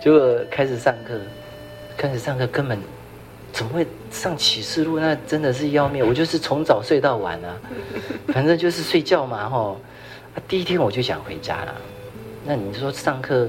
[0.01, 1.13] 结果开始上课，
[1.95, 2.79] 开始上课根本
[3.53, 4.99] 怎么会上启示录？
[4.99, 6.03] 那真的是要命！
[6.03, 7.55] 我就是从早睡到晚啊，
[8.29, 9.79] 反正就是睡觉嘛，吼。
[10.33, 11.75] 啊第一天我就想回家了。
[12.43, 13.47] 那你说上课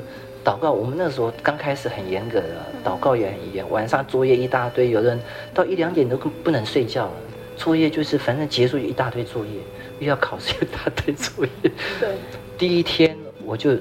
[0.49, 2.47] 祷告，我们那时候刚开始很严格的，
[2.83, 5.21] 祷告也很严，晚上作业一大堆，有人
[5.53, 7.13] 到一两点都不能睡觉了。
[7.55, 9.61] 作业就是反正结束一大堆作业，
[9.99, 11.71] 又要考试一大堆作业。
[12.01, 12.15] 对。
[12.57, 13.77] 第一天我就，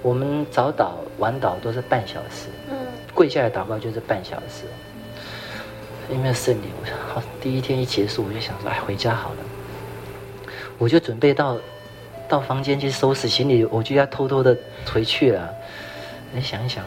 [0.00, 2.50] 我们早祷晚祷都是半小时。
[2.70, 2.76] 嗯。
[3.12, 4.66] 跪下来祷告就是半小时。
[6.08, 9.36] 因为圣灵，我想好，第一天一结束我就想说，哎，回家好了。
[10.78, 11.58] 我就准备到。
[12.28, 14.56] 到房间去收拾行李，我就要偷偷的
[14.92, 15.48] 回去了。
[16.36, 16.84] 你想一想，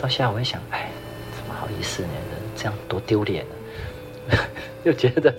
[0.00, 0.88] 到下午我一想，哎，
[1.36, 2.08] 怎么好意思呢？
[2.56, 3.44] 这样多丢脸
[4.30, 4.40] 啊！
[4.84, 5.34] 又觉得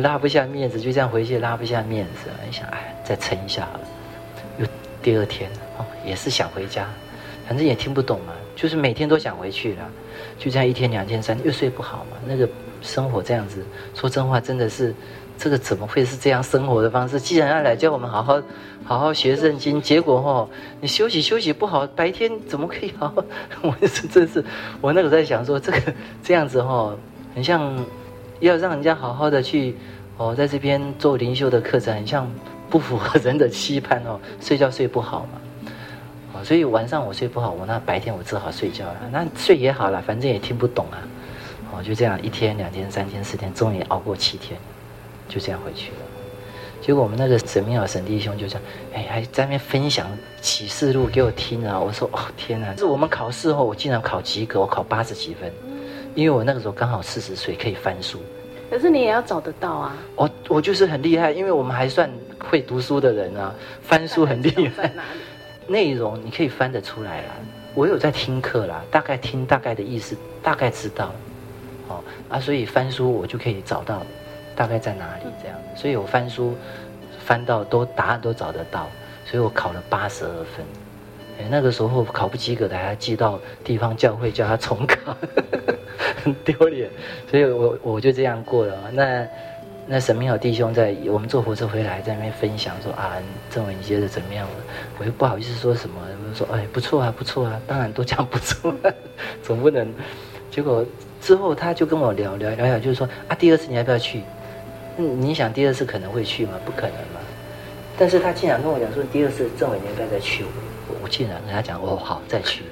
[0.00, 2.28] 拉不下面子，就这样回去拉不下面子。
[2.44, 3.80] 你想，哎，再撑一下好了。
[4.58, 4.66] 又
[5.00, 6.88] 第二天哦，也是想回家，
[7.46, 9.88] 反正也听不懂嘛，就是每天都想回去了。
[10.36, 12.16] 就这样一天、两天、三天，又睡不好嘛。
[12.26, 12.48] 那个
[12.82, 13.64] 生活这样子，
[13.94, 14.92] 说真话，真的是。
[15.38, 17.18] 这个怎么会是这样生活的方式？
[17.18, 18.40] 既然要来教我们好好
[18.84, 20.48] 好好学圣经，结果哈，
[20.80, 23.24] 你休息休息不好，白天怎么可以好好？
[23.62, 24.44] 我是真是，
[24.80, 25.80] 我那个在想说，这个
[26.22, 26.94] 这样子哈，
[27.34, 27.72] 很像
[28.40, 29.76] 要让人家好好的去
[30.16, 32.30] 哦，在这边做灵修的课程，很像
[32.68, 35.70] 不符合人的期盼哦，睡觉睡不好嘛，
[36.34, 40.98] 哦，所以晚上我睡不好，我那白天我只好睡觉了，那睡也好了，反正也听不懂啊，
[41.72, 44.58] 哦，就这样一天两天三天四天，终于熬过七天。
[45.28, 45.96] 就这样回去了，
[46.84, 48.62] 结果我们那个神明老神弟兄就这样，
[48.92, 50.06] 哎，还在那边分享
[50.40, 51.78] 启示录给我听啊！
[51.78, 55.50] 我说哦天哪，是我们考试后我竟然考及格，我考八十几分，
[56.16, 58.18] 因为我那个时候刚好四十岁，可以翻书。
[58.68, 59.96] 可是你也要找得到啊！
[60.16, 62.10] 我我就是很厉害，因为我们还算
[62.50, 64.92] 会读书的人啊，翻书很厉害。
[65.68, 67.28] 内容你可以翻得出来啦，
[67.74, 71.14] 我有在听课啦，大概听大概的意思，大概知道，
[71.86, 74.02] 哦啊，所以翻书我就可以找到。
[74.54, 75.58] 大概在哪里这样？
[75.74, 76.54] 所以我翻书
[77.24, 78.88] 翻到都答案都找得到，
[79.24, 80.64] 所以我考了八十二分。
[81.40, 85.16] 哎，那个时候考不及格的还要寄到地方教会叫他重考，
[86.22, 86.90] 很丢脸。
[87.30, 88.76] 所以我我就这样过了。
[88.92, 89.26] 那
[89.86, 93.16] 那神明好弟兄在我们坐火车回来，在那边分享说啊，
[93.50, 94.46] 政委你觉得怎么样？
[94.98, 98.92] 我又不好意思说什么，我就说哎不错啊不错啊，当然都讲不错啊，
[99.42, 99.90] 总不能。
[100.50, 100.84] 结果
[101.20, 104.20] 之后他就跟我聊聊聊聊，就是说啊第二次你要不要去？
[104.98, 106.52] 嗯，你想第二次可能会去吗？
[106.64, 107.20] 不可能嘛。
[107.98, 110.44] 但是他竟然跟我讲说，第二次政委应该再去。
[110.88, 112.62] 我我竟然跟他讲，哦好，再去。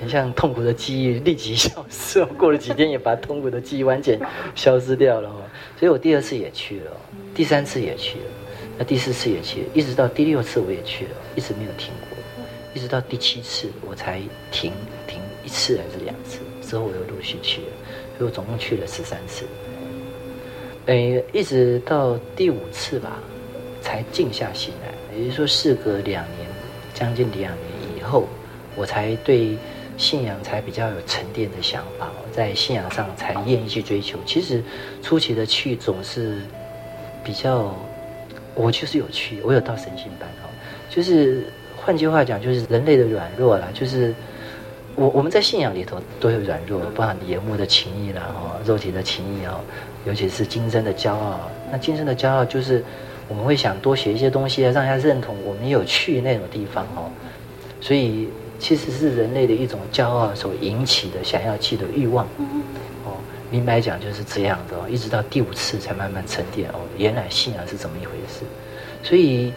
[0.00, 4.18] 很像痛苦的记忆立即消失，过了几天也把痛苦的记忆完全
[4.54, 5.30] 消失掉了。
[5.78, 6.92] 所以我第二次也去了，
[7.34, 8.24] 第三次也去了，
[8.78, 12.16] 那第四次也去了，一直到第六次我也去了，一直没有停过，
[12.72, 14.72] 一直到第七次我才停
[15.06, 17.68] 停一次还是两次，之后我又陆续去了，
[18.16, 19.44] 所以我总共去了十三次。
[20.86, 23.18] 诶，一直到第五次吧，
[23.80, 25.16] 才静下心来。
[25.16, 26.46] 也就是说，事隔两年，
[26.94, 28.26] 将近两年以后，
[28.76, 29.56] 我才对
[29.96, 34.18] 信仰才比较有沉淀的想法，在信仰上才愿意去追求。
[34.24, 34.62] 其实
[35.02, 36.38] 初期的去总是
[37.22, 37.74] 比较，
[38.54, 40.48] 我就是有去，我有到神训班哦。
[40.88, 41.44] 就是
[41.76, 44.14] 换句话讲，就是人类的软弱啦，就是
[44.96, 49.60] 我我们在信仰里头都有软弱，包含眼目的情谊啦，哦，肉体的情欲哦。
[50.06, 52.82] 尤其是今生的骄傲，那今生的骄傲就是
[53.28, 57.10] 我们会想多写一些东西啊，让人家认同我们有去那种地方哦。
[57.80, 58.28] 所以
[58.58, 62.26] 其实是人类的一种骄傲所引起的想要去的欲望。
[63.04, 63.16] 哦，
[63.50, 68.44] 明白讲就是这样的哦，一直到第五次才慢慢沉淀哦，原来信仰是怎么一回事。
[69.02, 69.52] 所以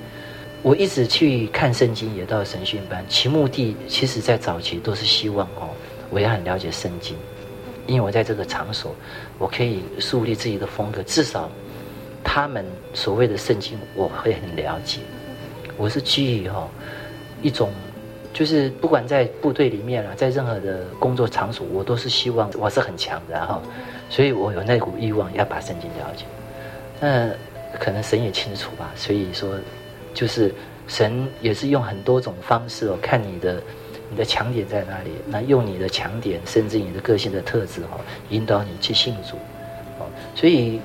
[0.64, 5.68] 我一直去看圣经，也到神训班，其目的其实在早期都是希望哦，
[6.10, 7.18] 我也很了解圣经。
[7.86, 8.96] 因为我在这个场所，
[9.38, 11.52] 我可以树立自己的风格，至少
[12.24, 15.02] 他们所谓的圣经，我会很了解。
[15.76, 16.66] 我是基于哈
[17.42, 17.70] 一种，
[18.32, 23.62] 就是不管在部队里面啊，在任何的工作场所，我都是希望我是很强的哈，
[24.10, 26.24] 所以我有那股欲望要把圣经了解。
[27.02, 27.30] 那
[27.78, 29.58] 可能神也清楚吧，所以说
[30.14, 30.54] 就是
[30.88, 33.62] 神也是用很多种方式哦，看你的。
[34.10, 35.10] 你的强点在哪里？
[35.26, 38.00] 那用你的强点，甚至你的个性的特质哈，
[38.30, 39.38] 引导你去信主，
[39.98, 40.06] 哦，
[40.36, 40.80] 所以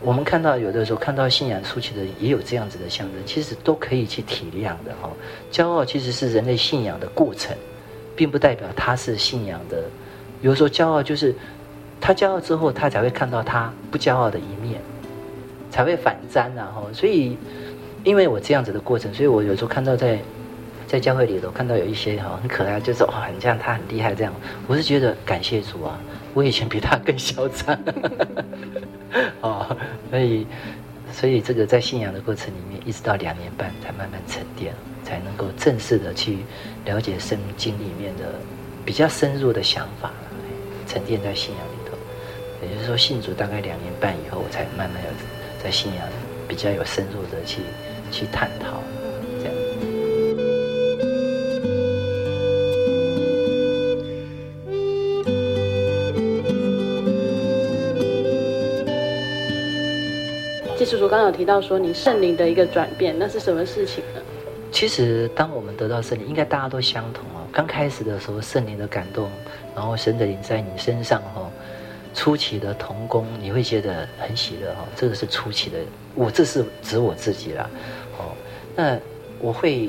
[0.00, 5.10] 我们看到有的时候看到信仰初期的也有这样子的象征，其实都可以去体谅的哈。
[5.52, 7.54] 骄傲其实是人类信仰的过程，
[8.16, 9.82] 并不代表他是信仰的。
[10.40, 11.34] 比如说骄傲就是
[12.00, 14.80] 他骄傲之后，他才会看到他不骄傲的一面，
[15.70, 17.36] 才会反瞻然后，所以
[18.04, 20.18] 因为我这样子的过程，所以我有时候看到在
[20.86, 24.32] 在教会里头看到有一些哈很可爱，就是哇，很像他很厉害这样，
[24.66, 25.98] 我是觉得感谢主啊，
[26.34, 27.78] 我以前比他更嚣张，
[29.42, 29.76] 哦，
[30.10, 30.46] 所以
[31.12, 34.74] 所以这个在信仰的过程里面，一直到两年半才慢慢沉淀，
[35.04, 36.38] 才能够正式的去
[36.84, 38.34] 了解圣经里面的
[38.84, 40.10] 比较深入的想法，
[40.86, 41.96] 沉淀在信仰里头。
[42.62, 45.10] 也就是说，信主大概两年半以后，我才慢慢有
[45.62, 46.06] 在信仰
[46.48, 47.62] 比较有深入的去
[48.10, 48.82] 去探讨，
[49.38, 49.54] 这样。
[60.76, 64.20] 其实叔刚刚有提到说，你圣灵的一个转变，那是什么事情呢？
[64.72, 67.46] 其实，当我们得到圣灵，应该大家都相同哦。
[67.52, 69.28] 刚开始的时候，圣灵的感动，
[69.74, 71.29] 然后神的灵在你身上哦。
[72.20, 75.78] 初期的童工，你会觉得很喜乐哈，这个是初期的。
[76.14, 77.70] 我这是指我自己啦，
[78.18, 78.36] 哦，
[78.76, 78.98] 那
[79.38, 79.88] 我会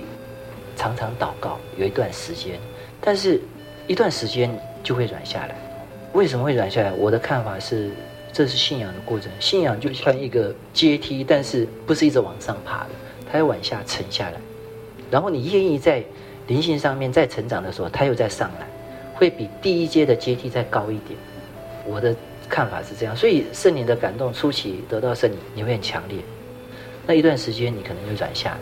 [0.77, 2.57] 常常祷告，有一段时间，
[3.01, 3.41] 但是
[3.85, 4.49] 一段时间
[4.81, 5.55] 就会软下来。
[6.13, 6.93] 为什么会软下来？
[6.93, 7.91] 我的看法是，
[8.31, 9.29] 这是信仰的过程。
[9.37, 12.91] 信仰就像一个阶梯，但是不是一直往上爬的，
[13.29, 14.37] 它要往下沉下来。
[15.11, 16.01] 然后你愿意在
[16.47, 18.65] 灵性上面再成长的时候，它又再上来，
[19.15, 21.19] 会比第一阶的阶梯再高一点。
[21.91, 22.15] 我的
[22.47, 26.17] 看法是这样，所以圣灵的感动初期得到圣灵，你会很强烈。
[27.05, 28.57] 那一段时间你可能就软下来，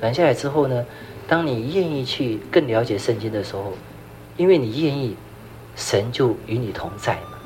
[0.00, 0.84] 软下来之后呢，
[1.28, 3.72] 当你愿意去更了解圣经的时候，
[4.36, 5.16] 因为你愿意，
[5.76, 7.38] 神就与你同在嘛。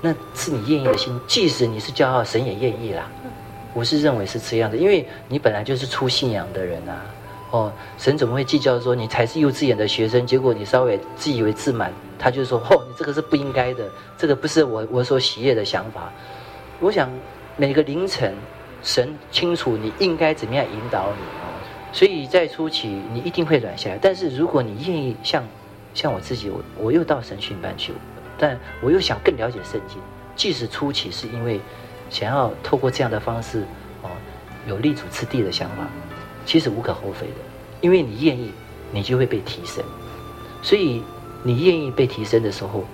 [0.00, 3.10] 那是你愿意的心，即使你是骄傲，神也愿意啦。
[3.74, 7.04] 我是认为是这样的，因为你本来就是出信仰的人啊。
[7.50, 10.24] 哦，神怎么会计较说你才是幼稚园的学生？
[10.24, 16.12] 结果你稍微自以为自满，他就说：“哦，你这个是不应该的，这个不是我我所喜悦的想法。”
[16.78, 17.10] 我想
[17.56, 18.34] 每个凌晨，
[18.82, 21.48] 神清楚你应该怎么样引导你哦。
[21.92, 25.42] 所以在初期你一定会软下来，但是如果你愿意像
[25.94, 27.92] 像我自己，我我又到神训班去，
[28.38, 29.98] 但我又想更了解圣经，
[30.36, 31.60] 即使初期是因为
[32.10, 33.64] 想要透过这样的方式
[34.02, 34.10] 哦，
[34.68, 35.86] 有立足之地的想法。
[36.46, 37.34] 其实无可厚非的，
[37.80, 38.50] 因为你愿意，
[38.90, 39.84] 你就会被提升。
[40.62, 41.02] 所以
[41.42, 42.84] 你愿意被提升的时候，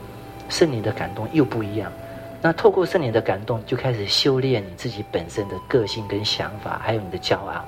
[0.49, 1.93] 圣灵的感动又不一样。
[2.41, 7.65] 那透过圣灵的感动，就开始修炼你自己本身的个性跟想法，还有你的骄傲，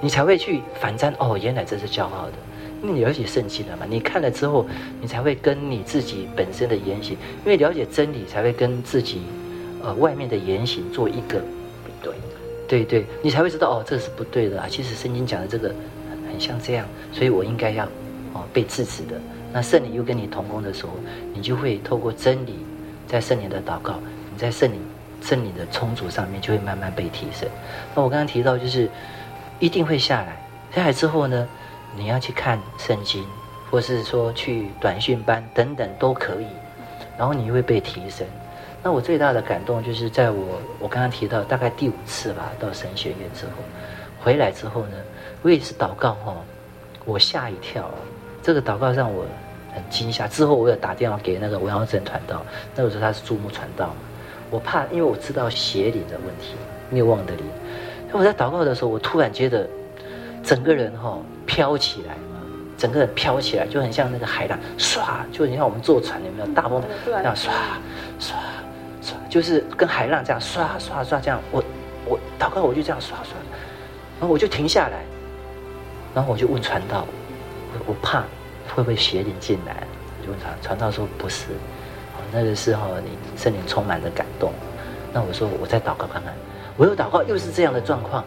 [0.00, 1.14] 你才会去反战。
[1.18, 2.32] 哦，原来这是骄傲的，
[2.82, 3.84] 因为你了解圣经了嘛。
[3.88, 4.64] 你看了之后，
[5.00, 9.22] 你才会跟你自己本身的言行，因为了解真理，才会跟自己
[9.82, 11.40] 呃外面的言行做一个
[11.84, 12.12] 比对。
[12.68, 14.66] 对对，你才会知道哦，这是不对的啊！
[14.68, 15.72] 其实圣经讲的这个，
[16.28, 17.84] 很像这样，所以我应该要
[18.32, 19.20] 哦被制止的。
[19.56, 20.90] 那圣灵又跟你同工的时候，
[21.32, 22.58] 你就会透过真理，
[23.08, 23.94] 在圣灵的祷告，
[24.30, 24.78] 你在圣灵
[25.22, 27.48] 圣灵的充足上面，就会慢慢被提升。
[27.94, 28.86] 那我刚刚提到，就是
[29.58, 30.36] 一定会下来，
[30.74, 31.48] 下来之后呢，
[31.96, 33.24] 你要去看圣经，
[33.70, 36.46] 或是说去短训班等等都可以，
[37.16, 38.26] 然后你会被提升。
[38.82, 43.52] 那我最大的感动就是在我我刚刚提到大概第五次吧，到神学院之后，
[44.20, 44.98] 回来之后呢，
[45.40, 46.36] 我也是祷告哈，
[47.06, 47.90] 我吓一跳，
[48.42, 49.24] 这个祷告让我
[49.76, 50.26] 很惊吓。
[50.26, 53.94] 之后我有打电话给那个文耀正传道，那个时候他是注目传道嘛，
[54.50, 56.56] 我怕因为我知道邪灵的问题，
[56.90, 57.44] 谬妄的灵。
[58.10, 59.68] 那我在祷告的时候，我突然觉得
[60.42, 62.16] 整个人哈飘起来，
[62.78, 65.00] 整个人飘起来就很像那个海浪，唰，
[65.30, 67.48] 就你像我们坐船有没有大风这样唰
[68.18, 68.32] 唰
[69.02, 69.12] 唰。
[69.28, 71.62] 就是跟海浪这样唰唰唰这样，我
[72.06, 73.34] 我祷告我就这样唰唰，
[74.18, 75.04] 然后我就停下来，
[76.14, 77.06] 然后我就问传道，
[77.74, 78.24] 我我怕
[78.74, 79.84] 会不会邪灵进来？
[80.20, 81.46] 我就问传传道说不是，
[82.32, 84.52] 那个时候你圣灵充满了感动，
[85.12, 86.34] 那我说我再祷告看看，
[86.76, 88.24] 我又祷告又是这样的状况，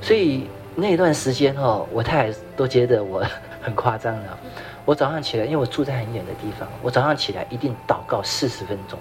[0.00, 3.24] 所以那一段时间哦，我太太都觉得我
[3.62, 4.38] 很夸张了。
[4.84, 8.98] 我早上起来，因为我住在很远的地方，我早上起来一定祷告四十分钟。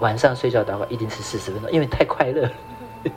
[0.00, 2.50] 晚上睡觉祷告一定是四十分钟，因为太快乐，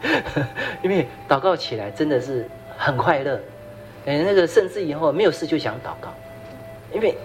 [0.84, 2.47] 因为祷告起来真的是
[2.78, 3.39] 很快乐。
[4.05, 6.13] 哎，那个甚至以后没有事就想祷告，
[6.93, 7.17] 因为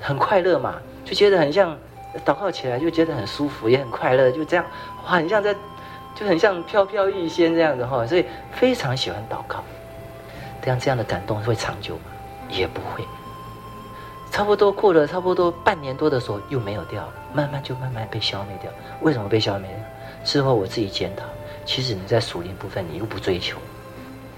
[0.00, 1.76] 很快乐嘛，就觉得很像
[2.24, 4.64] 祷告起来就觉得很舒服，也很快乐，就这样
[5.04, 5.54] 哇，很像在，
[6.14, 9.62] 就很像飘飘欲仙这样子哈，所以非常喜欢祷告。
[10.62, 12.02] 这样这样的感动会长久吗？
[12.48, 13.04] 也不会。
[14.32, 18.70] 差不多过了差不多半年多的时候，又没有掉，慢慢就慢慢被消灭掉。
[19.00, 20.24] 为什么被消灭掉？
[20.24, 21.24] 事后我自己检讨，
[21.64, 23.56] 其实你在属灵部分你又不追求，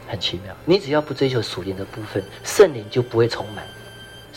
[0.06, 0.54] 很奇妙。
[0.64, 3.64] 你只要不追求属灵的部分，圣灵就不会充满。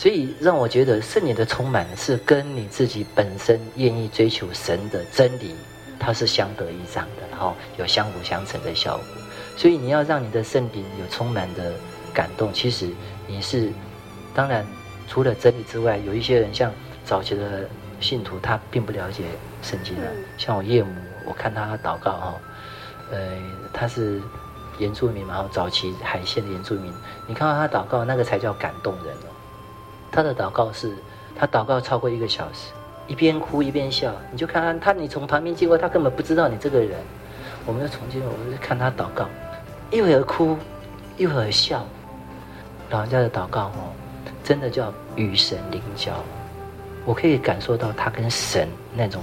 [0.02, 5.54] 所以让我觉得圣灵的充满是跟你自己本身愿意追求神的真理，
[5.96, 9.06] 它是相得益彰的，然后有相辅相成的效果。
[9.56, 11.72] 所以你要让你的圣灵有充满的
[12.12, 12.90] 感动，其实
[13.28, 13.70] 你是
[14.34, 14.66] 当然
[15.06, 16.72] 除了真理之外，有一些人像
[17.04, 17.68] 早期的
[18.00, 19.22] 信徒，他并不了解
[19.62, 20.08] 圣经啊。
[20.36, 20.92] 像我岳母，
[21.24, 22.34] 我看他祷告哈，
[23.12, 23.20] 呃，
[23.72, 24.20] 他是
[24.80, 26.92] 原住民嘛，然后早期海线的原住民，
[27.28, 29.31] 你看到他祷告，那个才叫感动人哦。
[30.12, 30.92] 他的祷告是，
[31.34, 32.70] 他祷告超过一个小时。
[33.08, 36.90] 一边哭一边笑，你就看他，他你从旁边经过，他根本不知道你这个人。
[37.66, 39.28] 我们就从今，我们就看他祷告，
[39.90, 40.56] 一会儿哭，
[41.16, 41.84] 一会儿笑。
[42.90, 43.90] 老人家的祷告哦，
[44.44, 46.12] 真的叫与神灵交。
[47.04, 49.22] 我可以感受到他跟神那种，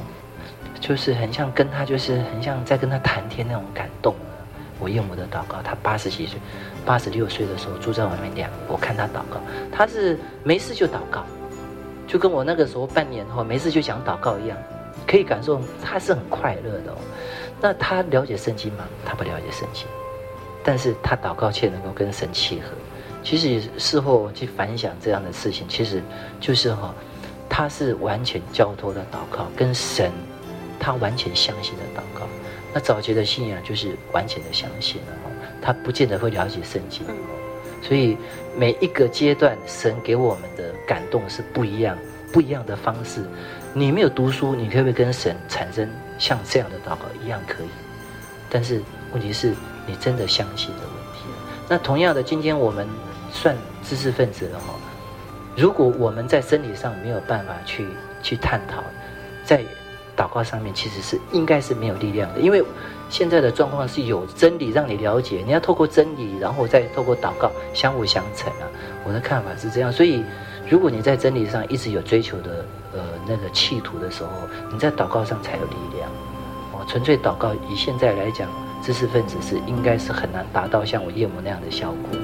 [0.80, 4.14] 就是很像跟他，就是很像在跟他谈天那种感动。
[4.80, 6.40] 我岳母的祷告，他八十几岁，
[6.86, 11.26] 八十六岁的时候住在外面晾，我看他祷告，他是没事就祷告。
[12.08, 14.58] 就跟我那个时候半年后没事就讲祷告一样，
[15.06, 16.98] 可以感受他是很快乐的哦。
[17.62, 18.86] 那他了解圣经吗？
[19.06, 19.86] 他不了解圣经，
[20.64, 22.70] 但是他祷告却能够跟神契合。
[23.22, 26.02] 其实事后去反想这样的事情，其实
[26.40, 26.96] 就是哈，
[27.50, 30.12] 他是完全交托的祷告，跟神
[30.80, 32.26] 他完全相信的祷告。
[32.74, 37.04] 那早期的信仰就是完全的相信了哈，他不见得会了解圣经。
[37.82, 38.18] 所以
[38.58, 41.98] 每一个阶段，神给我们的感动是不一样，
[42.32, 43.24] 不一样的方式。
[43.74, 47.68] 你没有读书，你可不可以跟神产生像这样的祷告一样可以？
[48.50, 48.82] 但是
[49.14, 49.54] 问题是
[49.86, 51.24] 你真的相信的问题。
[51.68, 52.88] 那同样的，今天我们
[53.32, 54.76] 算知识分子了哈。
[55.56, 57.88] 如果我们在身体上没有办法去
[58.22, 58.84] 去探讨，
[59.46, 59.64] 在
[60.20, 62.62] 祷告上面其实是应该是没有力量的，因为。
[63.12, 68.70] 现在的状况是有真理让你了解，你要透过真理，然后再透过祷告相辅相成啊。
[69.04, 70.24] 我的看法是这样，所以
[70.70, 72.64] 如果你在真理上一直有追求的
[72.94, 74.30] 呃那个企图的时候，
[74.72, 76.08] 你在祷告上才有力量。
[76.72, 78.48] 哦，纯粹祷告以现在来讲，
[78.84, 82.20] 知识分子是应该是很难达到像我岳母那样的效果。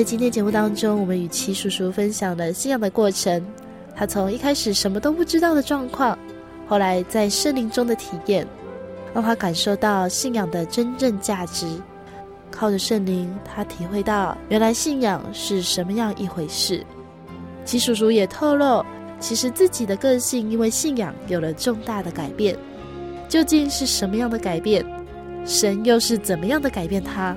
[0.00, 3.44] 在今天节目当中，我们与齐叔叔分享了信仰的过程。
[3.94, 6.18] 他从一开始什么都不知道的状况，
[6.66, 8.46] 后来在圣灵中的体验，
[9.12, 11.66] 让他感受到信仰的真正价值。
[12.50, 16.82] 靠着圣灵，他体会到原来信仰是什么样一回事。
[17.66, 18.82] 齐叔叔也透露，
[19.18, 22.56] 其实自己的个性因为信仰有了重大的改变。
[23.28, 24.82] 究竟是什么样的改变？
[25.44, 27.36] 神又是怎么样的改变他？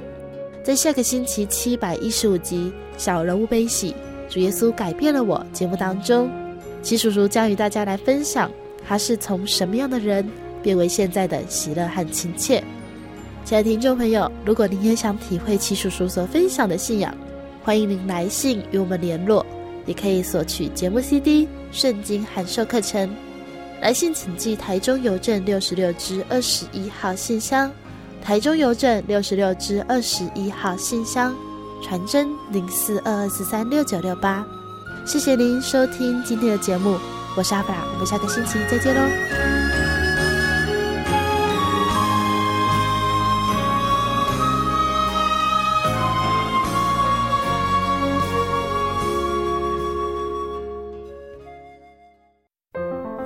[0.64, 3.93] 在下个星期七百一十五集《小人物悲喜》，
[4.34, 6.32] 主耶稣改变了我节目当中，
[6.82, 8.49] 齐叔叔将与大家来分享，
[8.88, 10.26] 他是从什么样的人
[10.61, 12.64] 变为现在的喜乐和亲切。
[13.43, 17.14] 亲爱的听众朋友，如果您也想体会齐叔叔所分享的信仰，
[17.61, 19.45] 欢迎您来信与我们联络，
[19.86, 23.14] 也可以索取节目 CD、圣经函授课程。
[23.82, 27.70] 来信请寄台中邮政六十六支二十一号信箱。
[28.24, 31.36] 台中邮政六十六支二十一号信箱，
[31.82, 34.45] 传真零四二二四三六九六八。
[35.05, 36.97] 谢谢您收听今天的节目，
[37.36, 39.53] 我是阿布拉，我们下个星期再见喽。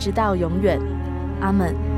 [0.00, 0.80] 直到永远。
[1.40, 1.89] 阿门。